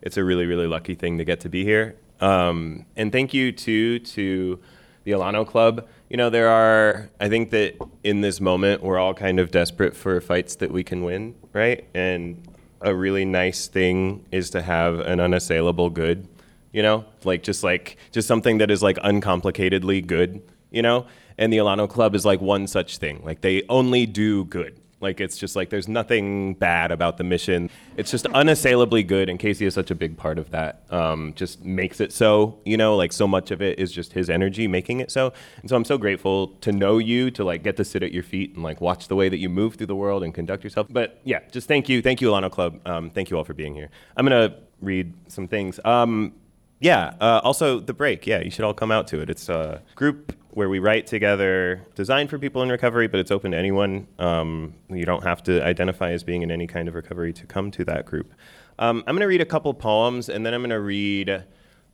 [0.01, 1.97] it's a really, really lucky thing to get to be here.
[2.21, 4.59] Um, and thank you, too, to
[5.05, 5.87] the Alano Club.
[6.11, 9.97] You know, there are, I think that in this moment, we're all kind of desperate
[9.97, 11.87] for fights that we can win, right?
[11.95, 12.47] And
[12.81, 16.29] a really nice thing is to have an unassailable good
[16.73, 17.05] you know?
[17.25, 21.07] Like just like just something that is like uncomplicatedly good you know?
[21.39, 23.23] And the alano club is like one such thing.
[23.25, 27.71] Like they only do good like it's just like there's nothing bad about the mission.
[27.97, 31.65] It's just unassailably good and kasey is such a big part of that um, just
[31.65, 32.97] makes it so you know?
[32.97, 35.33] Like so much of it is just his energy making it so.
[35.61, 38.23] And so i'm so grateful to know you to like get to sit at your
[38.23, 40.87] feet and like watch the way that you move through the world and conduct yourself.
[40.91, 42.03] But yeah just thank you.
[42.03, 42.81] Thank you alano club.
[42.87, 43.91] Um, thank you all for being here.
[44.17, 45.81] I'm gonna read some things.
[45.85, 46.33] Um,
[46.81, 47.15] yeah.
[47.21, 48.27] Uh, also, the break.
[48.27, 49.31] Yeah, you should all come out to it.
[49.31, 53.53] It's a group where we write together, designed for people in recovery, but it's open
[53.53, 54.09] to anyone.
[54.19, 57.71] Um, you don't have to identify as being in any kind of recovery to come
[57.73, 58.33] to that group.
[58.79, 61.45] Um, I'm going to read a couple poems, and then I'm going to read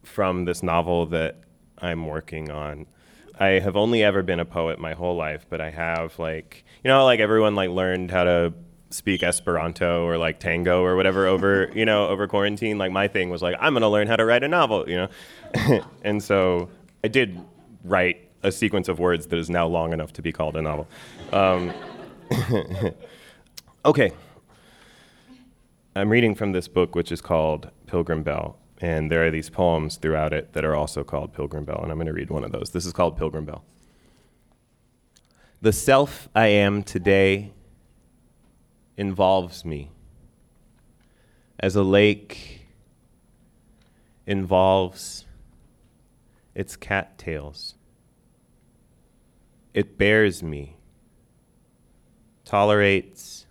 [0.05, 1.41] from this novel that
[1.79, 2.87] I'm working on.
[3.39, 6.89] I have only ever been a poet my whole life, but I have like you
[6.89, 8.55] know like everyone like learned how to
[8.91, 12.79] speak Esperanto or like tango or whatever over you know over quarantine.
[12.79, 15.85] Like my thing was like I'm gonna learn how to write a novel, you know,
[16.03, 16.71] and so
[17.05, 17.41] I did
[17.85, 20.87] write a sequence of words that is now long enough to be called a novel.
[21.33, 21.73] Um,
[23.85, 24.13] okay,
[25.95, 28.59] I'm reading from this book which is called Pilgrim Bell.
[28.79, 31.99] And there are these poems throughout it that are also called Pilgrim Bell, and I'm
[32.05, 32.71] to read one of those.
[32.71, 33.65] This is called Pilgrim Bell.
[35.63, 37.55] The self I am today
[38.97, 39.91] involves me,
[41.61, 42.67] as a lake
[44.27, 45.25] involves
[46.55, 47.75] its cattails.
[49.75, 50.77] It bears me,
[52.45, 53.47] tolerates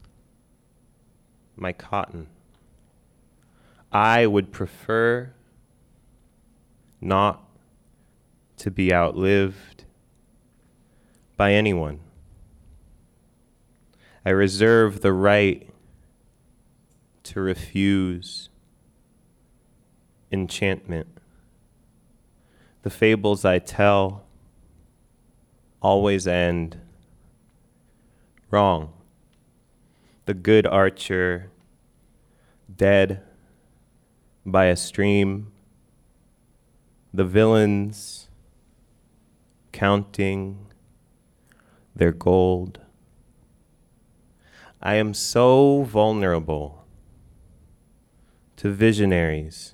[1.56, 2.28] my cotton.
[3.92, 5.32] I would prefer
[7.00, 7.44] not
[8.58, 9.86] to be outlived
[11.38, 12.00] by anyone.
[14.26, 15.70] I reserve the right
[17.24, 18.50] to refuse
[20.32, 21.08] enchantment.
[22.82, 24.26] The fables I tell
[25.82, 26.80] always end
[28.50, 28.94] wrong.
[30.26, 31.52] The good archer
[32.76, 33.22] dead
[34.46, 35.52] by a stream,
[37.14, 38.28] the villains
[39.72, 40.68] counting
[41.96, 42.80] their gold.
[44.86, 46.86] I am so vulnerable
[48.58, 49.74] to visionaries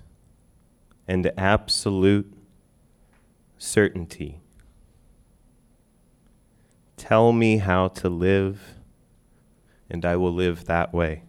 [1.05, 2.33] and absolute
[3.57, 4.39] certainty.
[6.95, 8.75] Tell me how to live,
[9.89, 11.23] and I will live that way.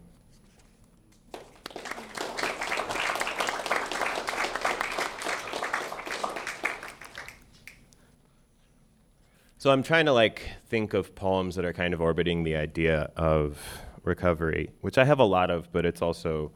[9.63, 13.09] So I'm trying to like think of poems that are kind of orbiting the idea
[13.15, 13.57] of
[14.03, 16.51] recovery, which I have a lot of, but it's also,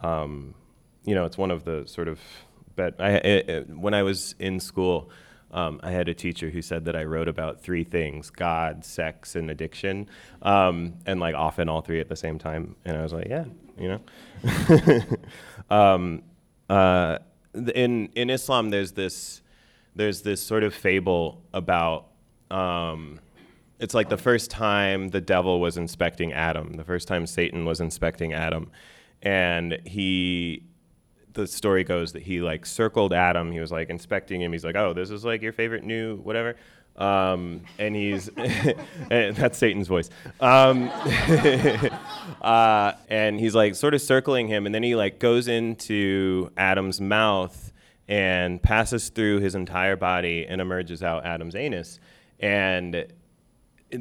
[0.00, 0.54] um,
[1.04, 2.20] you know, it's one of the sort of.
[2.76, 5.10] But I, it, it, when I was in school,
[5.50, 9.34] um, I had a teacher who said that I wrote about three things: God, sex,
[9.34, 10.08] and addiction,
[10.42, 12.76] um, and like often all three at the same time.
[12.84, 13.98] And I was like, yeah, you
[14.44, 15.08] know.
[15.76, 16.22] um,
[16.70, 17.18] uh,
[17.52, 19.42] in in Islam, there's this
[19.96, 22.13] there's this sort of fable about
[22.50, 23.20] um,
[23.78, 27.80] it's like the first time the devil was inspecting Adam, the first time Satan was
[27.80, 28.70] inspecting Adam,
[29.22, 30.64] and he.
[31.32, 33.50] The story goes that he like circled Adam.
[33.50, 34.52] He was like inspecting him.
[34.52, 36.54] He's like, "Oh, this is like your favorite new whatever,"
[36.96, 38.30] um, and he's
[39.08, 40.10] that's Satan's voice.
[40.40, 40.90] Um,
[42.40, 47.00] uh, and he's like sort of circling him, and then he like goes into Adam's
[47.00, 47.72] mouth
[48.06, 51.98] and passes through his entire body and emerges out Adam's anus
[52.44, 53.06] and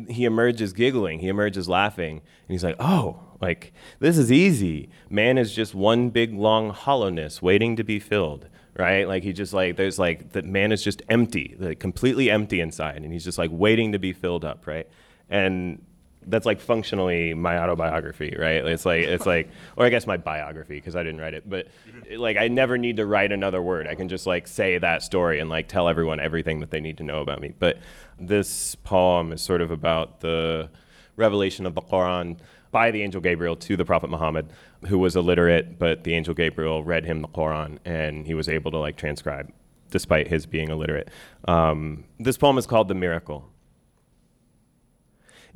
[0.08, 4.90] he emerges giggling he emerges laughing and he's like oh like this is easy.
[5.10, 9.08] Man is just one big long hollowness waiting to be filled right?
[9.08, 13.04] Like he just like there's like the man is just empty like completely empty inside
[13.04, 14.88] and he's just like waiting to be filled up right?
[15.30, 15.86] And
[16.28, 18.66] that's like functionally my autobiography, right?
[18.66, 21.50] It's like it's like, or I guess my biography because I didn't write it.
[21.50, 21.68] But
[22.16, 23.88] like, I never need to write another word.
[23.88, 26.98] I can just like say that story and like tell everyone everything that they need
[26.98, 27.54] to know about me.
[27.58, 27.78] But
[28.20, 30.70] this poem is sort of about the
[31.16, 32.38] revelation of the Quran
[32.72, 34.50] by the angel Gabriel to the Prophet Muhammad,
[34.88, 38.72] who was illiterate, but the angel Gabriel read him the Quran and he was able
[38.72, 39.52] to like transcribe
[39.92, 41.10] despite his being illiterate.
[41.48, 43.48] Um, this poem is called The Miracle.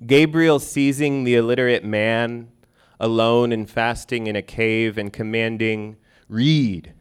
[0.06, 2.50] Gabriel seizing the illiterate man
[3.00, 5.98] alone and fasting in a cave and commanding,
[6.30, 6.94] Read.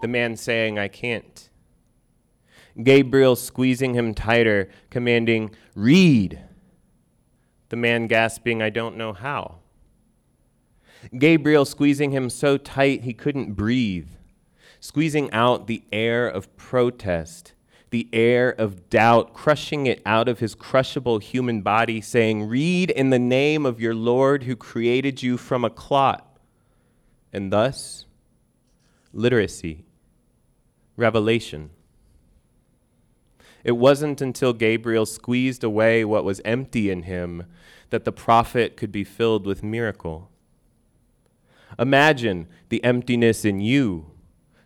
[0.00, 1.48] The man saying, I can't.
[2.82, 6.40] Gabriel squeezing him tighter, commanding, Read.
[7.68, 9.56] The man gasping, I don't know how.
[11.18, 14.08] Gabriel squeezing him so tight he couldn't breathe,
[14.80, 17.54] squeezing out the air of protest,
[17.90, 23.10] the air of doubt, crushing it out of his crushable human body, saying, Read in
[23.10, 26.38] the name of your Lord who created you from a clot.
[27.32, 28.06] And thus,
[29.12, 29.84] literacy,
[30.96, 31.70] revelation.
[33.62, 37.44] It wasn't until Gabriel squeezed away what was empty in him
[37.90, 40.30] that the prophet could be filled with miracle.
[41.78, 44.10] Imagine the emptiness in you,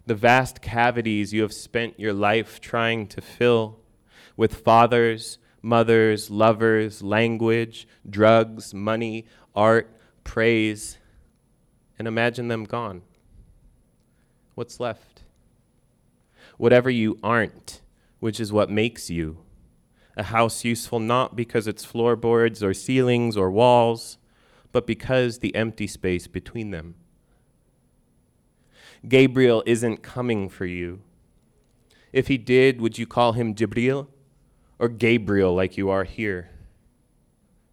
[0.06, 3.78] the vast cavities you have spent your life trying to fill
[4.36, 10.98] with fathers, mothers, lovers, language, drugs, money, art, praise,
[11.98, 13.02] and imagine them gone.
[14.54, 15.22] What's left?
[16.56, 17.82] Whatever you aren't,
[18.18, 19.38] which is what makes you.
[20.16, 24.18] A house useful not because it's floorboards or ceilings or walls,
[24.72, 26.94] but because the empty space between them.
[29.08, 31.00] Gabriel isn't coming for you.
[32.12, 34.08] If he did, would you call him Jibril
[34.78, 36.50] or Gabriel like you are here?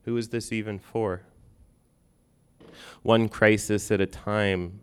[0.03, 1.23] Who is this even for?
[3.01, 4.81] One crisis at a time.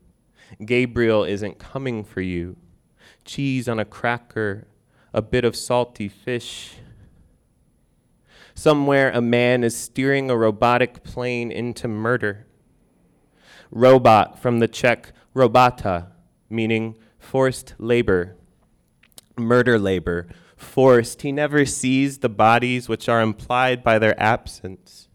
[0.65, 2.57] Gabriel isn't coming for you.
[3.25, 4.67] Cheese on a cracker,
[5.13, 6.75] a bit of salty fish.
[8.55, 12.47] Somewhere, a man is steering a robotic plane into murder.
[13.71, 16.09] Robot from the Czech robota,
[16.55, 18.37] meaning forced labor,
[19.37, 21.23] murder labor, forced.
[21.23, 25.09] He never sees the bodies which are implied by their absence,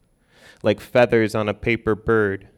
[0.61, 2.49] like feathers on a paper bird.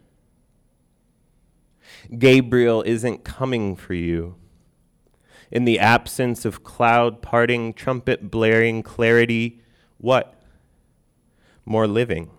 [2.17, 4.35] Gabriel isn't coming for you.
[5.51, 9.61] In the absence of cloud parting, trumpet blaring clarity,
[9.97, 10.41] what?
[11.65, 12.31] More living,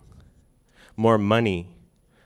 [0.97, 1.77] more money,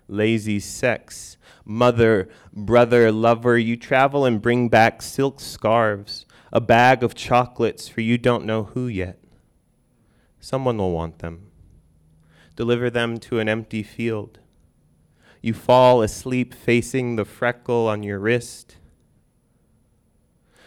[0.08, 1.37] lazy sex,
[1.67, 8.01] mother, brother, lover, you travel and bring back silk scarves, a bag of chocolates for
[8.01, 9.19] you don't know who yet.
[10.39, 11.51] Someone will want them.
[12.56, 14.39] Deliver them to an empty field.
[15.41, 18.77] You fall asleep facing the freckle on your wrist.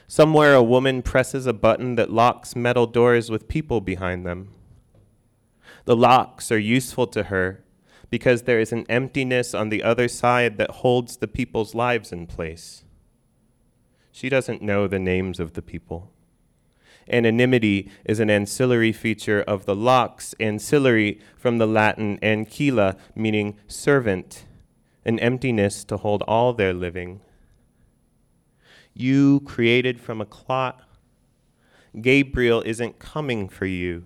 [0.06, 4.52] Somewhere a woman presses a button that locks metal doors with people behind them.
[5.86, 7.64] The locks are useful to her
[8.11, 12.27] because there is an emptiness on the other side that holds the people's lives in
[12.27, 12.85] place.
[14.11, 16.11] She doesn't know the names of the people.
[17.09, 24.44] Anonymity is an ancillary feature of the locks, ancillary from the Latin ancilla, meaning servant,
[25.05, 27.20] an emptiness to hold all their living.
[28.94, 30.83] You created from a clot.
[32.01, 34.05] Gabriel isn't coming for you.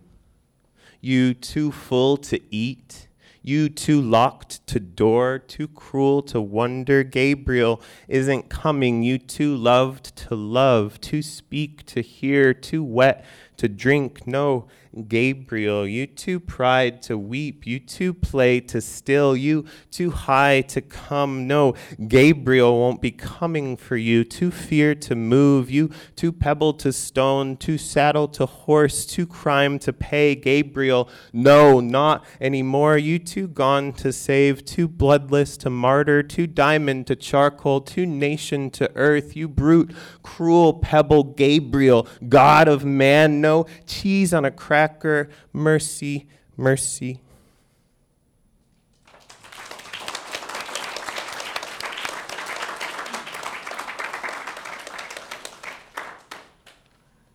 [1.00, 3.08] You too full to eat
[3.46, 7.04] you too locked to door, too cruel to wonder.
[7.04, 9.02] Gabriel isn't coming.
[9.02, 13.22] You too loved to love, too speak to hear, too wet
[13.56, 14.26] to drink.
[14.26, 14.66] No,
[15.08, 20.80] Gabriel, you too pride to weep, you too play to still, you too high to
[20.80, 21.48] come.
[21.48, 21.74] No,
[22.06, 27.56] Gabriel won't be coming for you, too fear to move, you too pebble to stone,
[27.56, 30.36] too saddle to horse, too crime to pay.
[30.36, 32.96] Gabriel, no, not anymore.
[32.96, 38.70] You too gone to save, too bloodless to martyr, too diamond to charcoal, too nation
[38.70, 39.34] to earth.
[39.34, 46.26] You brute, cruel pebble, Gabriel, God of man, no cheese on a cracker, mercy,
[46.56, 47.20] mercy.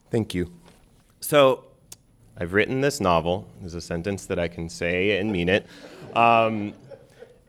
[0.10, 0.52] Thank you.
[1.22, 1.66] So,
[2.36, 3.48] I've written this novel.
[3.60, 5.68] There's a sentence that I can say and mean it.
[6.16, 6.74] Um,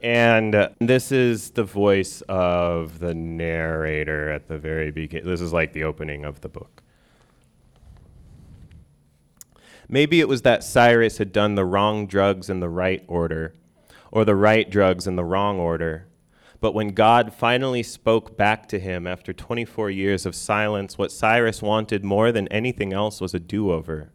[0.02, 5.26] and this is the voice of the narrator at the very beginning.
[5.26, 6.82] This is like the opening of the book.
[9.92, 13.55] Maybe it was that Cyrus had done the wrong drugs in the right order,
[14.12, 16.07] or the right drugs in the wrong order.
[16.61, 21.61] But when God finally spoke back to him after 24 years of silence, what Cyrus
[21.61, 24.12] wanted more than anything else was a do over,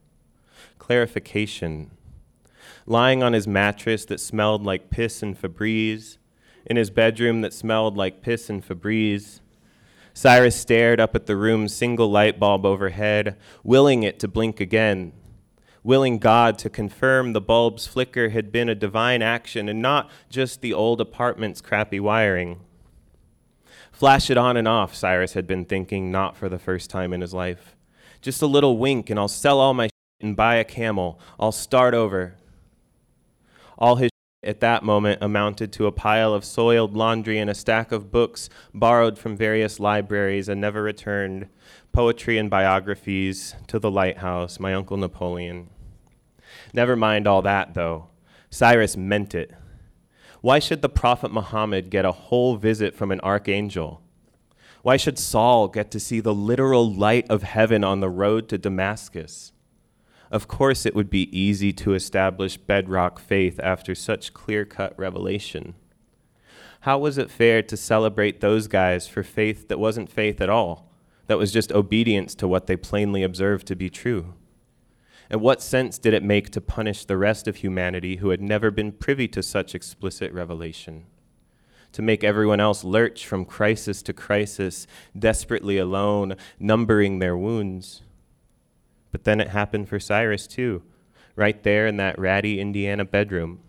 [0.80, 1.92] clarification.
[2.86, 6.20] Lying on his mattress that smelled like piss and Febreze,
[6.66, 9.42] in his bedroom that smelled like piss and Febreze,
[10.14, 15.12] Cyrus stared up at the room's single light bulb overhead, willing it to blink again,
[15.86, 20.62] willing God to confirm the bulb's flicker had been a divine action and not just
[20.62, 22.60] the old apartment's crappy wiring.
[23.92, 27.22] Flash it on and off, Cyrus had been thinking, not for the first time in
[27.22, 27.76] his life.
[28.20, 31.20] Just a little wink, and I'll sell all my and buy a camel.
[31.40, 32.34] I'll start over.
[33.78, 34.10] All his
[34.44, 38.50] at that moment amounted to a pile of soiled laundry and a stack of books
[38.74, 41.48] borrowed from various libraries and never returned
[41.92, 45.70] poetry and biographies to the lighthouse, my Uncle Napoleon.
[46.76, 48.10] Never mind all that, though.
[48.50, 49.56] Cyrus meant it.
[50.42, 54.02] Why should the Prophet Muhammad get a whole visit from an archangel?
[54.82, 58.58] Why should Saul get to see the literal light of heaven on the road to
[58.58, 59.54] Damascus?
[60.30, 65.76] Of course, it would be easy to establish bedrock faith after such clear cut revelation.
[66.82, 70.92] How was it fair to celebrate those guys for faith that wasn't faith at all,
[71.28, 74.34] that was just obedience to what they plainly observed to be true?
[75.30, 78.70] And what sense did it make to punish the rest of humanity who had never
[78.72, 81.06] been privy to such explicit revelation?
[81.94, 84.86] To make everyone else lurch from crisis to crisis,
[85.18, 88.02] desperately alone, numbering their wounds?
[89.12, 90.84] But then it happened for Cyrus too,
[91.36, 93.62] right there in that ratty Indiana bedroom.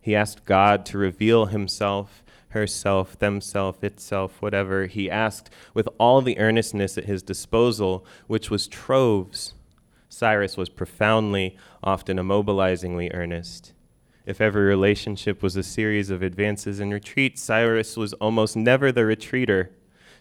[0.00, 4.86] He asked God to reveal himself, herself, themself, itself, whatever.
[4.86, 9.52] He asked with all the earnestness at his disposal, which was troves.
[10.08, 13.72] Cyrus was profoundly, often immobilizingly earnest.
[14.26, 19.06] If every relationship was a series of advances and retreats, Cyrus was almost never the
[19.06, 19.70] retreater,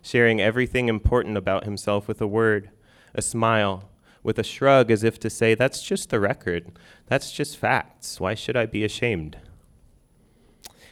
[0.01, 2.69] sharing everything important about himself with a word,
[3.13, 3.89] a smile,
[4.23, 6.71] with a shrug as if to say, That's just the record.
[7.07, 8.19] That's just facts.
[8.19, 9.37] Why should I be ashamed?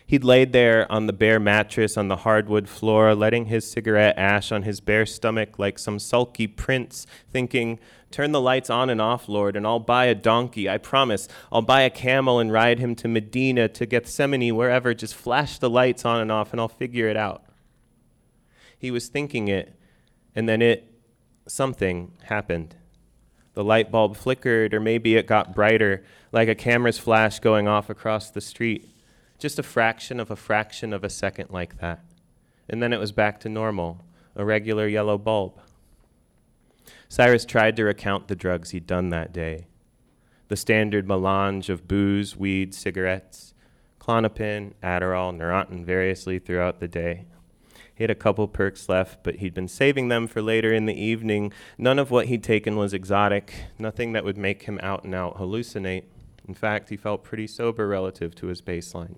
[0.07, 4.51] He'd laid there on the bare mattress on the hardwood floor, letting his cigarette ash
[4.51, 7.79] on his bare stomach like some sulky prince, thinking,
[8.15, 10.69] Turn the lights on and off, Lord, and I'll buy a donkey.
[10.69, 11.27] I promise.
[11.51, 14.93] I'll buy a camel and ride him to Medina, to Gethsemane, wherever.
[14.93, 17.43] Just flash the lights on and off, and I'll figure it out.
[18.77, 19.77] He was thinking it,
[20.33, 20.93] and then it,
[21.45, 22.77] something happened.
[23.53, 27.89] The light bulb flickered, or maybe it got brighter, like a camera's flash going off
[27.89, 28.94] across the street.
[29.37, 32.03] Just a fraction of a fraction of a second like that.
[32.69, 34.03] And then it was back to normal,
[34.35, 35.59] a regular yellow bulb.
[37.09, 39.67] Cyrus tried to recount the drugs he'd done that day
[40.47, 43.55] the standard melange of booze, weed, cigarettes,
[43.99, 47.25] Klonopin, Adderall, Neurontin variously throughout the day.
[47.95, 50.93] He had a couple perks left, but he'd been saving them for later in the
[50.93, 51.53] evening.
[51.77, 55.37] None of what he'd taken was exotic, nothing that would make him out and out
[55.37, 56.03] hallucinate.
[56.47, 59.15] In fact, he felt pretty sober relative to his baseline.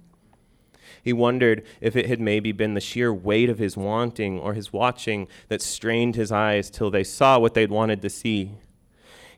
[1.04, 4.74] He wondered if it had maybe been the sheer weight of his wanting or his
[4.74, 8.54] watching that strained his eyes till they saw what they'd wanted to see.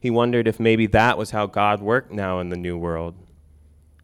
[0.00, 3.14] He wondered if maybe that was how God worked now in the new world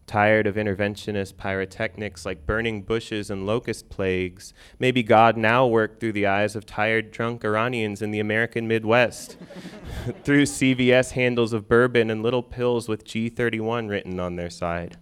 [0.07, 6.13] Tired of interventionist pyrotechnics like burning bushes and locust plagues, maybe God now worked through
[6.13, 9.35] the eyes of tired, drunk Iranians in the American Midwest,
[10.23, 14.95] through CVS handles of bourbon and little pills with G31 written on their side.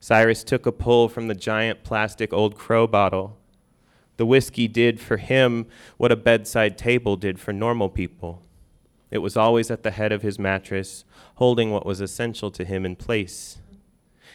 [0.00, 3.36] Cyrus took a pull from the giant plastic Old Crow bottle.
[4.16, 8.42] The whiskey did for him what a bedside table did for normal people.
[9.10, 11.04] It was always at the head of his mattress,
[11.36, 13.58] holding what was essential to him in place.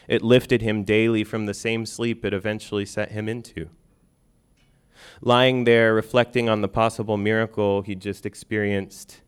[0.08, 3.68] It lifted him daily from the same sleep it eventually set him into.
[5.20, 9.20] Lying there, reflecting on the possible miracle he'd just experienced,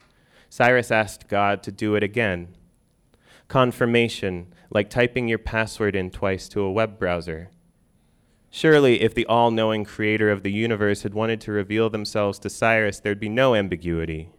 [0.49, 2.55] Cyrus asked God to do it again.
[3.49, 7.51] Confirmation, like typing your password in twice to a web browser.
[8.51, 12.51] Surely, if the all knowing creator of the universe had wanted to reveal themselves to
[12.51, 14.31] Cyrus, there'd be no ambiguity.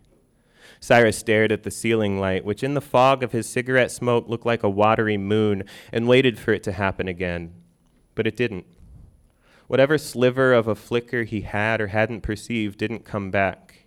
[0.80, 4.46] Cyrus stared at the ceiling light, which in the fog of his cigarette smoke looked
[4.46, 7.54] like a watery moon, and waited for it to happen again.
[8.16, 8.66] But it didn't.
[9.68, 13.86] Whatever sliver of a flicker he had or hadn't perceived didn't come back.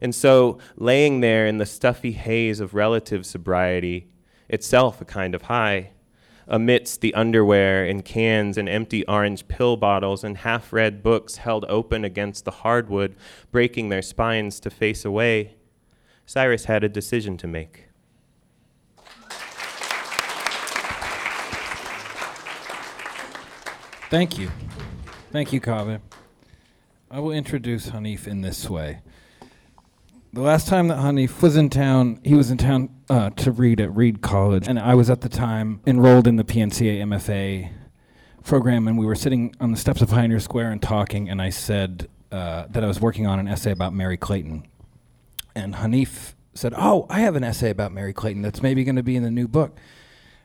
[0.00, 4.09] And so, laying there in the stuffy haze of relative sobriety,
[4.50, 5.90] itself a kind of high,
[6.46, 11.64] amidst the underwear and cans and empty orange pill bottles and half read books held
[11.68, 13.16] open against the hardwood,
[13.50, 15.54] breaking their spines to face away,
[16.26, 17.86] Cyrus had a decision to make.
[24.10, 24.50] Thank you.
[25.32, 26.00] Thank you, Kaveh.
[27.10, 29.02] I will introduce Hanif in this way.
[30.32, 33.80] The last time that Hanif was in town, he was in town uh, to read
[33.80, 37.72] at Reed College, and I was at the time enrolled in the PNCA MFA
[38.44, 41.50] program, and we were sitting on the steps of Pioneer Square and talking, and I
[41.50, 44.68] said, uh, that I was working on an essay about Merry Clayton,
[45.56, 49.02] and Hanif said, "Oh, I have an essay about Merry Clayton that's maybe going to
[49.02, 49.76] be in the new book,"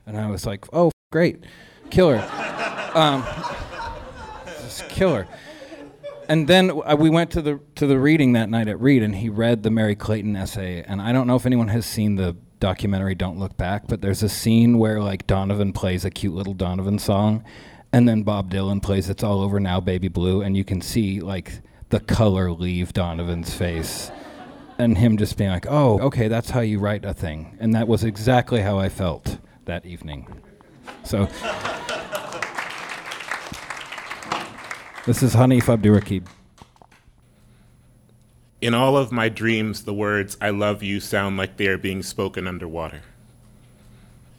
[0.08, 1.44] and I was like, "Oh, great,
[1.92, 2.18] killer,
[2.96, 3.24] um,
[4.90, 5.28] killer."
[6.28, 9.16] And then uh, we went to the to the reading that night at Reed, and
[9.16, 10.84] he read the Merry Clayton essay.
[10.86, 14.24] And I don't know if anyone has seen the documentary "Don't Look Back," but there's
[14.24, 17.44] a scene where like Donovan plays a cute little Donovan song,
[17.94, 21.20] and then Bob Dylan plays "It's All Over Now, Baby Blue," and you can see
[21.20, 24.12] like the color leave Donovan's face,
[24.78, 27.88] and him just being like, "Oh, okay, that's how you write a thing," and that
[27.88, 30.28] was exactly how I felt that evening.
[31.04, 31.28] So.
[35.06, 36.26] This is Hanif Abdurraqib.
[38.60, 42.02] In all of my dreams, the words I love you sound like they are being
[42.02, 43.04] spoken underwater.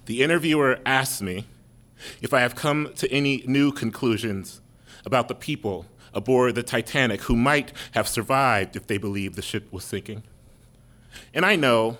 [0.06, 1.46] The interviewer asks me
[2.20, 4.60] if I have come to any new conclusions
[5.04, 9.72] about the people aboard the Titanic who might have survived if they believed the ship
[9.72, 10.24] was sinking.
[11.32, 11.98] And I know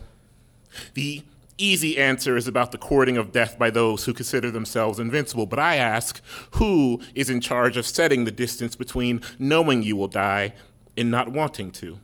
[0.94, 1.22] the
[1.58, 5.46] easy answer is about the courting of death by those who consider themselves invincible.
[5.46, 6.20] But I ask,
[6.52, 10.54] who is in charge of setting the distance between knowing you will die
[10.96, 11.98] and not wanting to?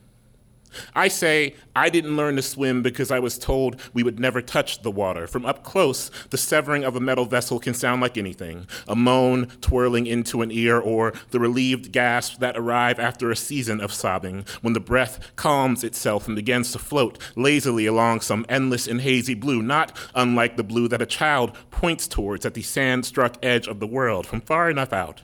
[0.95, 4.83] I say I didn't learn to swim because I was told we would never touch
[4.83, 5.27] the water.
[5.27, 9.47] From up close, the severing of a metal vessel can sound like anything a moan
[9.61, 14.45] twirling into an ear, or the relieved gasps that arrive after a season of sobbing,
[14.61, 19.35] when the breath calms itself and begins to float lazily along some endless and hazy
[19.35, 23.66] blue, not unlike the blue that a child points towards at the sand struck edge
[23.66, 25.23] of the world from far enough out.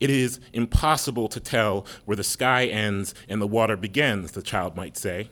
[0.00, 4.76] It is impossible to tell where the sky ends and the water begins, the child
[4.76, 5.30] might say.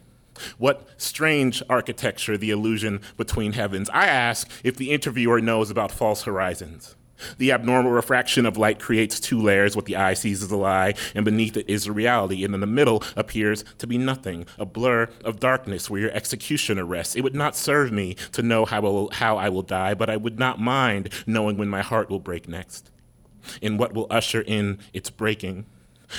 [0.58, 3.88] What strange architecture, the illusion between heavens.
[3.90, 6.94] I ask if the interviewer knows about false horizons.
[7.38, 9.74] The abnormal refraction of light creates two layers.
[9.74, 12.44] What the eye sees is a lie, and beneath it is a reality.
[12.44, 16.84] And in the middle appears to be nothing, a blur of darkness where your executioner
[16.84, 17.16] rests.
[17.16, 20.10] It would not serve me to know how I will, how I will die, but
[20.10, 22.90] I would not mind knowing when my heart will break next
[23.60, 25.66] in what will usher in its breaking,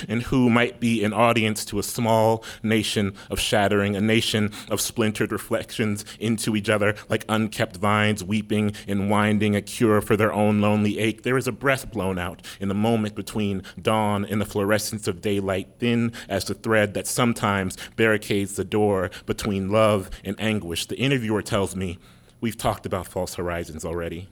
[0.08, 4.80] and who might be an audience to a small nation of shattering, a nation of
[4.80, 10.32] splintered reflections into each other like unkept vines weeping and winding a cure for their
[10.32, 11.22] own lonely ache.
[11.22, 15.20] There is a breath blown out in the moment between dawn and the fluorescence of
[15.20, 20.86] daylight, thin as the thread that sometimes barricades the door between love and anguish.
[20.86, 21.98] The interviewer tells me,
[22.40, 24.28] We've talked about false horizons already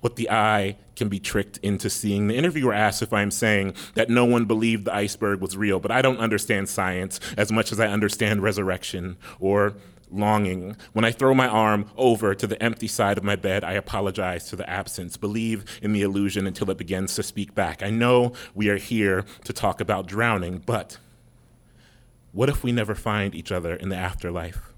[0.00, 2.28] what the eye can be tricked into seeing.
[2.28, 5.90] The interviewer asks if I'm saying that no one believed the iceberg was real, but
[5.90, 9.74] I don't understand science as much as I understand resurrection or
[10.10, 10.76] longing.
[10.92, 14.48] When I throw my arm over to the empty side of my bed, I apologize
[14.48, 17.82] to the absence, believe in the illusion until it begins to speak back.
[17.82, 20.98] I know we are here to talk about drowning, but
[22.32, 24.72] what if we never find each other in the afterlife?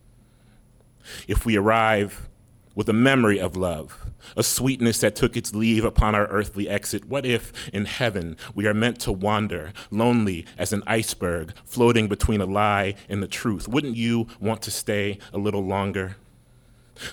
[1.27, 2.29] If we arrive
[2.75, 4.02] with a memory of love,
[4.37, 7.07] a sweetness that took its leave upon our earthly exit.
[7.07, 12.41] What if in heaven we are meant to wander, lonely as an iceberg, floating between
[12.41, 13.69] a lie and the truth?
[13.69, 16.17] Wouldn't you want to stay a little longer?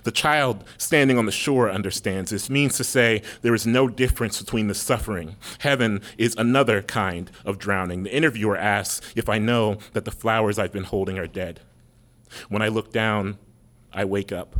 [0.03, 4.41] The child standing on the shore understands this, means to say there is no difference
[4.41, 5.35] between the suffering.
[5.59, 8.03] Heaven is another kind of drowning.
[8.03, 11.61] The interviewer asks if I know that the flowers I've been holding are dead.
[12.49, 13.39] When I look down,
[13.91, 14.57] I wake up.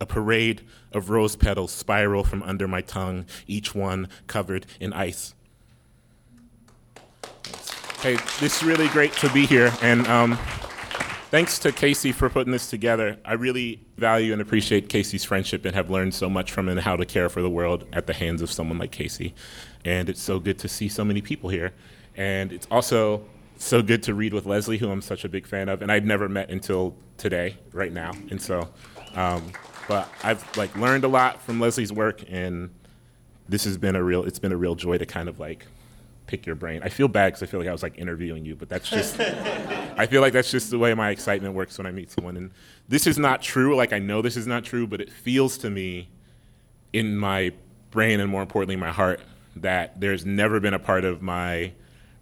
[0.00, 5.34] A parade of rose petals spiral from under my tongue, each one covered in ice.
[8.00, 10.38] Hey, this is really great to be here, and um,
[11.30, 13.18] thanks to Kasey for putting this together.
[13.24, 16.96] I really value and appreciate Kasey's friendship and have learned so much from and how
[16.96, 19.32] to care for the world at the hands of someone like Kasey.
[19.84, 21.72] And it's so good to see so many people here.
[22.16, 23.24] And it's also
[23.58, 26.04] so good to read with Leslie, who I'm such a big fan of, and I'd
[26.04, 28.12] never met until today, right now.
[28.30, 28.68] And so,
[29.14, 29.52] um,
[29.88, 32.70] but I've like learned a lot from Leslie's work, and
[33.48, 34.24] this has been a real.
[34.24, 35.66] It's been a real joy to kind of like
[36.26, 36.80] pick your brain.
[36.82, 39.20] I feel bad because I feel like I was like interviewing you, but that's just.
[39.98, 42.50] I feel like that's just the way my excitement works when I meet someone, and
[42.88, 43.74] this is not true.
[43.76, 46.08] Like I know this is not true, but it feels to me,
[46.92, 47.52] in my
[47.90, 49.20] brain and more importantly my heart,
[49.54, 51.72] that there's never been a part of my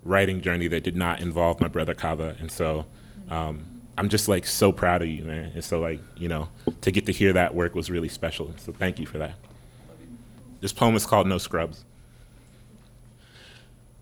[0.05, 2.87] writing journey that did not involve my brother Kaveh, and so.
[3.31, 5.53] Um, I'm just like so proud of you, man.
[5.55, 6.49] And so like, you know,
[6.81, 8.53] to get to hear that work was really special.
[8.57, 9.35] So thank you for that.
[10.61, 11.85] This poem is called No Scrubs.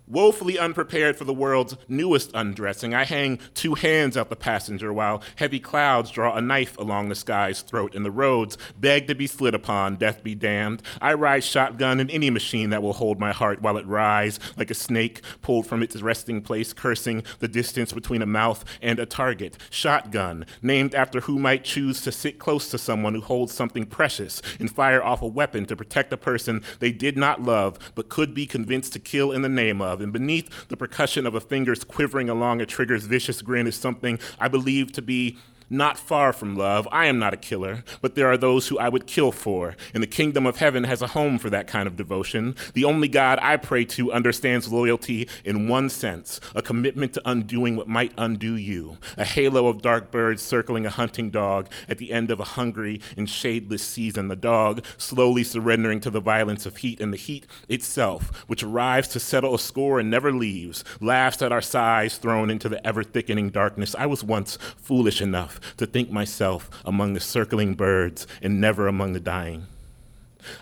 [0.09, 5.23] Woefully unprepared for the world's newest undressing, I hang two hands out the passenger while
[5.37, 9.29] heavy clouds draw a knife along the sky's throat and the roads beg to be
[9.29, 10.83] slid upon, death be damned.
[11.01, 14.71] I ride shotgun in any machine that will hold my heart while it writhes like
[14.73, 19.07] a snake pulled from its resting place, cursing the distance between a mouth and a
[19.07, 19.57] target.
[19.71, 24.43] Shotgun, named after who might choose to sit close to someone who holds something precious
[24.59, 28.35] and fire off a weapon to protect a person they did not love but could
[28.35, 31.85] be convinced to kill in the name of and beneath the percussion of a fingers
[31.85, 35.37] quivering along a trigger's vicious grin is something I believe to be
[35.73, 36.87] not far from love.
[36.93, 40.03] I am not a killer, but there are those who I would kill for, and
[40.03, 42.55] the kingdom of heaven has a home for that kind of devotion.
[42.75, 47.77] The only God I pray to understands loyalty in one sense a commitment to undoing
[47.77, 52.13] what might undo you, a halo of dark birds circling a hunting dog at the
[52.13, 56.79] end of a hungry and shadeless season, the dog slowly surrendering to the violence of
[56.79, 61.41] heat, and the heat itself, which arrives to settle a score and never leaves, laughs
[61.41, 63.95] at our sighs thrown into the ever thickening darkness.
[63.99, 69.13] I was once foolish enough to think myself among the circling birds and never among
[69.13, 69.67] the dying.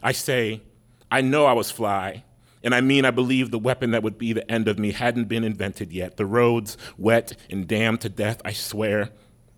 [0.03, 0.61] I say,
[1.11, 2.25] I know I was fly,
[2.63, 5.25] and I mean I believe the weapon that would be the end of me hadn't
[5.25, 6.17] been invented yet.
[6.17, 9.11] The roads wet and damned to death, I swear,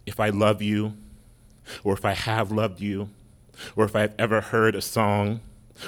[0.06, 0.94] if I love you,
[1.84, 3.10] or if I have loved you,
[3.76, 5.40] or if I've ever heard a song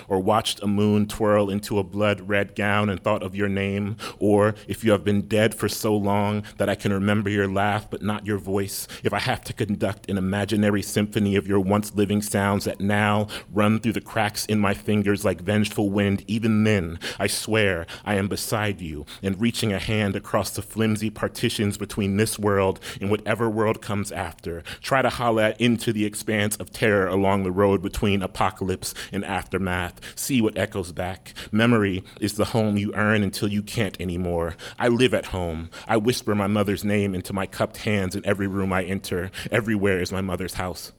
[0.08, 3.96] or watched a moon twirl into a blood red gown and thought of your name,
[4.18, 7.90] or if you have been dead for so long that I can remember your laugh
[7.90, 11.94] but not your voice, if I have to conduct an imaginary symphony of your once
[11.94, 16.64] living sounds that now run through the cracks in my fingers like vengeful wind, even
[16.64, 21.76] then, I swear I am beside you and reaching a hand across the flimsy partitions
[21.76, 24.62] between this world and whatever world comes after.
[24.80, 29.73] Try to holler into the expanse of terror along the road between apocalypse and aftermath
[29.74, 30.00] path.
[30.14, 31.34] See what echoes back.
[31.50, 34.54] Memory is the home you earn until you can't anymore.
[34.78, 35.68] I live at home.
[35.88, 39.32] I whisper my mother's name into my cupped hands in every room I enter.
[39.50, 40.92] Everywhere is my mother's house.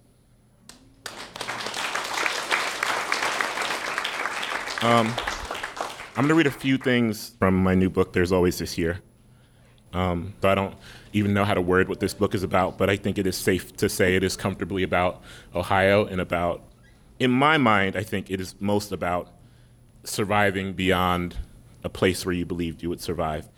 [4.81, 5.07] Um,
[6.17, 8.99] I'm going to read a few things from my new book, There's Always This Year.
[9.93, 10.75] Um, though I don't
[11.13, 13.37] even know how to word what this book is about, but I think it is
[13.37, 15.21] safe to say it is comfortably about
[15.55, 16.61] Ohio and about
[17.19, 19.29] in my mind, I think it is most about
[20.03, 21.37] surviving beyond
[21.83, 23.49] a place where you believed you would survive.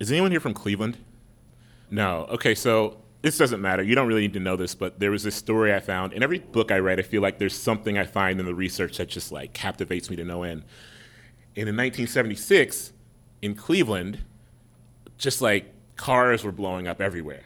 [0.00, 0.98] Is anyone here from Cleveland?
[1.90, 2.26] No.
[2.30, 3.82] Okay, so this doesn't matter.
[3.82, 6.12] You don't really need to know this, but there was this story I found.
[6.12, 8.98] In every book I write, I feel like there's something I find in the research
[8.98, 10.64] that just like captivates me to no end.
[11.56, 12.92] And in 1976,
[13.42, 14.18] in Cleveland,
[15.16, 17.44] just like cars were blowing up everywhere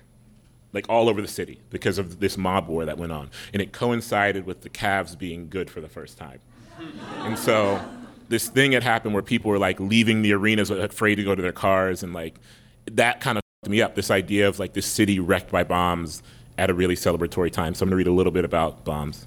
[0.78, 3.28] like all over the city because of this mob war that went on.
[3.52, 6.38] And it coincided with the Cavs being good for the first time.
[7.24, 7.84] and so
[8.28, 11.42] this thing had happened where people were like leaving the arenas afraid to go to
[11.42, 12.36] their cars and like
[12.92, 16.22] that kind of fucked me up this idea of like this city wrecked by bombs
[16.56, 17.74] at a really celebratory time.
[17.74, 19.26] So I'm to read a little bit about bombs.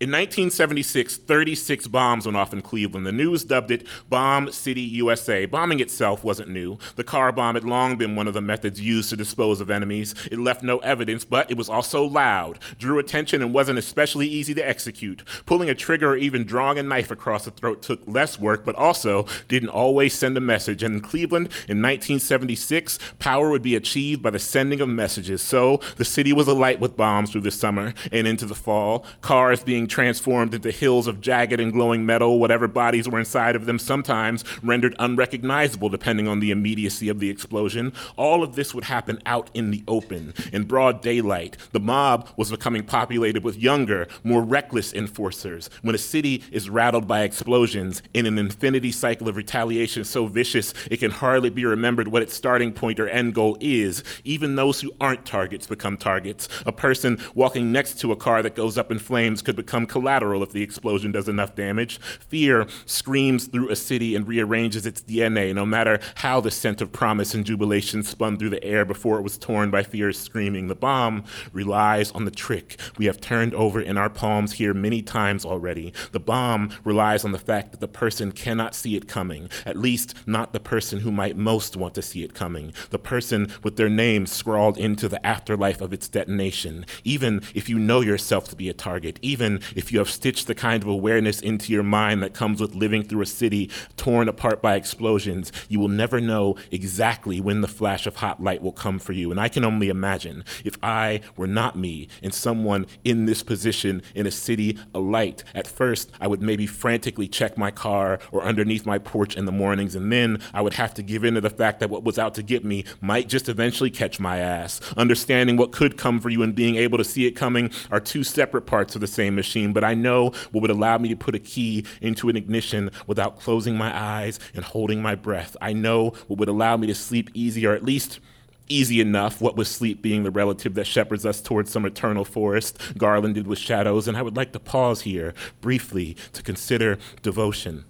[0.00, 3.04] In 1976, 36 bombs went off in Cleveland.
[3.04, 5.44] The news dubbed it Bomb City, USA.
[5.44, 6.78] Bombing itself wasn't new.
[6.96, 10.14] The car bomb had long been one of the methods used to dispose of enemies.
[10.32, 14.54] It left no evidence, but it was also loud, drew attention, and wasn't especially easy
[14.54, 15.22] to execute.
[15.44, 18.76] Pulling a trigger or even drawing a knife across the throat took less work, but
[18.76, 20.82] also didn't always send a message.
[20.82, 25.42] And in Cleveland, in 1976, power would be achieved by the sending of messages.
[25.42, 29.62] So the city was alight with bombs through the summer and into the fall, cars
[29.62, 33.78] being transformed into hills of jagged and glowing metal, whatever bodies were inside of them,
[33.78, 37.92] sometimes rendered unrecognizable depending on the immediacy of the explosion.
[38.16, 41.56] All of this would happen out in the open, in broad daylight.
[41.72, 45.68] The mob was becoming populated with younger, more reckless enforcers.
[45.82, 50.72] When a city is rattled by explosions in an infinity cycle of retaliation so vicious
[50.90, 54.80] it can hardly be remembered what its starting point or end goal is, even those
[54.80, 56.48] who aren't targets become targets.
[56.66, 60.02] A person walking next to a car that goes up in flames could become become
[60.02, 62.00] collateral if the explosion does enough damage.
[62.28, 66.92] Fear screams through a city and rearranges its DNA, no matter how the scent of
[66.92, 70.68] promise and jubilation spun through the air before it was torn by fear's screaming.
[70.68, 75.02] The bomb relies on the trick we have turned over in our palms here many
[75.02, 75.92] times already.
[76.12, 80.14] The bomb relies on the fact that the person cannot see it coming, at least
[80.26, 83.88] not the person who might most want to see it coming, the person with their
[83.88, 86.84] name scrawled into the afterlife of its detonation.
[87.04, 90.54] Even if you know yourself to be a target, even if you have stitched the
[90.54, 94.62] kind of awareness into your mind that comes with living through a city torn apart
[94.62, 98.98] by explosions, you will never know exactly when the flash of hot light will come
[98.98, 99.30] for you.
[99.30, 104.02] And I can only imagine if I were not me and someone in this position
[104.14, 108.86] in a city alight, at first I would maybe frantically check my car or underneath
[108.86, 111.50] my porch in the mornings, and then I would have to give in to the
[111.50, 114.80] fact that what was out to get me might just eventually catch my ass.
[114.96, 118.24] Understanding what could come for you and being able to see it coming are two
[118.24, 121.34] separate parts of the same machine, but I know what would allow me to put
[121.34, 125.56] a key into an ignition without closing my eyes and holding my breath.
[125.60, 128.20] I know what would allow me to sleep easy, or at least
[128.68, 132.78] easy enough, what with sleep being the relative that shepherds us towards some eternal forest,
[132.96, 134.06] garlanded with shadows.
[134.06, 137.84] And I would like to pause here briefly to consider devotion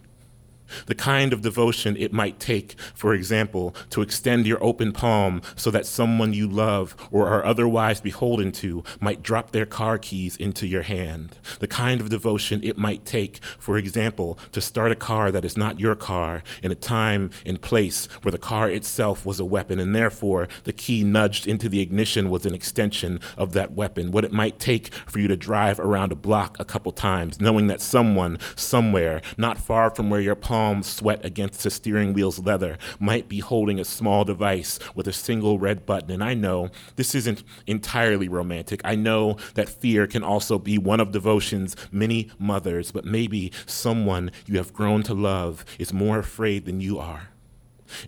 [0.86, 5.70] the kind of devotion it might take, for example, to extend your open palm so
[5.70, 10.66] that someone you love or are otherwise beholden to might drop their car keys into
[10.66, 11.36] your hand.
[11.58, 15.56] The kind of devotion it might take, for example, to start a car that is
[15.56, 19.78] not your car in a time and place where the car itself was a weapon
[19.78, 24.10] and therefore the key nudged into the ignition was an extension of that weapon.
[24.10, 27.66] What it might take for you to drive around a block a couple times, knowing
[27.66, 32.78] that someone, somewhere, not far from where your palm sweat against the steering wheel's leather
[32.98, 36.10] might be holding a small device with a single red button.
[36.10, 38.80] And I know this isn't entirely romantic.
[38.84, 44.30] I know that fear can also be one of devotion's many mothers, but maybe someone
[44.46, 47.28] you have grown to love is more afraid than you are.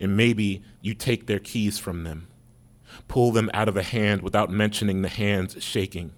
[0.01, 2.29] And maybe you take their keys from them,
[3.09, 6.13] pull them out of a hand without mentioning the hands shaking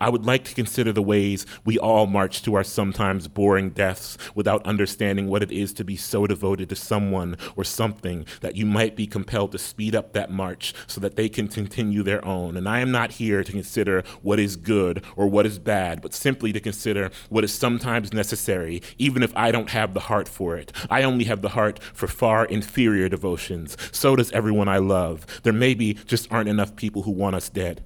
[0.00, 4.18] I would like to consider the ways we all march to our sometimes boring deaths
[4.34, 8.66] without understanding what it is to be so devoted to someone or something that you
[8.66, 12.56] might be compelled to speed up that march so that they can continue their own.
[12.56, 16.14] And I am not here to consider what is good or what is bad, but
[16.14, 20.56] simply to consider what is sometimes necessary, even if I don't have the heart for
[20.56, 20.72] it.
[20.90, 23.76] I only have the heart for far inferior devotions.
[23.92, 25.26] So does everyone I love.
[25.42, 27.82] There maybe just aren't enough people who want us dead.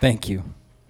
[0.00, 0.42] Thank you.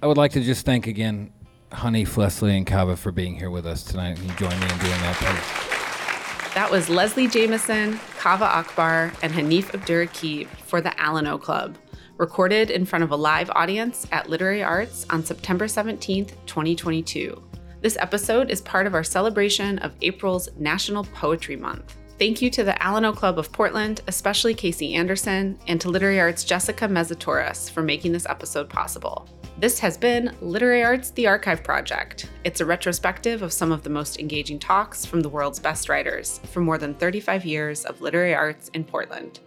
[0.02, 1.32] I would like to just thank again
[1.72, 4.78] Honey, Leslie, and Kaveh for being here with us tonight and you join me in
[4.78, 5.16] doing that.
[5.16, 6.54] Please.
[6.54, 11.76] That was Leslie Jamison, Kaveh Akbar, and Hanif Abdurraqib for the Alano Club,
[12.18, 17.40] recorded in front of a live audience at Literary Arts on September 17th, 2022.
[17.82, 21.96] This episode is part of our celebration of April's National Poetry Month.
[22.20, 26.44] Thank you to the Alano Club of Portland, especially Kasey Anderson, and to Literary Arts'
[26.44, 29.26] Jessica Mezzatoris for making this episode possible.
[29.58, 32.28] This has been Literary Arts The Archive Project.
[32.44, 36.40] It's a retrospective of some of the most engaging talks from the world's best writers
[36.52, 39.40] for more than 35 years of literary arts in Portland.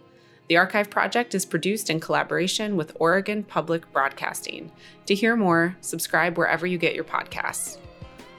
[0.48, 4.72] The Archive Project is produced in collaboration with Oregon Public Broadcasting.
[5.06, 7.78] To hear more, subscribe wherever you get your podcasts.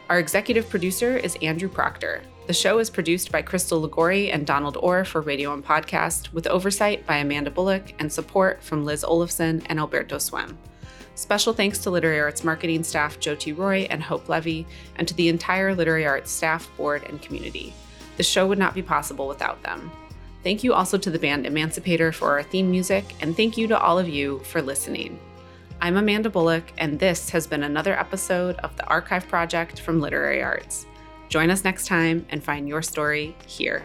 [0.09, 2.21] Our executive producer is Andrew Proctor.
[2.47, 6.45] The show is produced by Crystal Ligori and Donald Orr for Radio and Podcast, with
[6.45, 10.55] oversight by Amanda Bullock and support from Liz Olafson and Alberto Swem.
[11.15, 14.67] Special thanks to Literary Arts marketing staff Jyoti Roy and Hope Levy,
[14.97, 17.73] and to the entire Literary Arts staff, board, and community.
[18.17, 19.91] The show would not be possible without them.
[20.43, 23.79] Thank you also to the band Emancipator for our theme music, and thank you to
[23.79, 25.19] all of you for listening.
[25.81, 30.43] I'm Amanda Bullock, and this has been another episode of the Archive Project from Literary
[30.43, 30.85] Arts.
[31.35, 33.83] Join us next time and find your story here.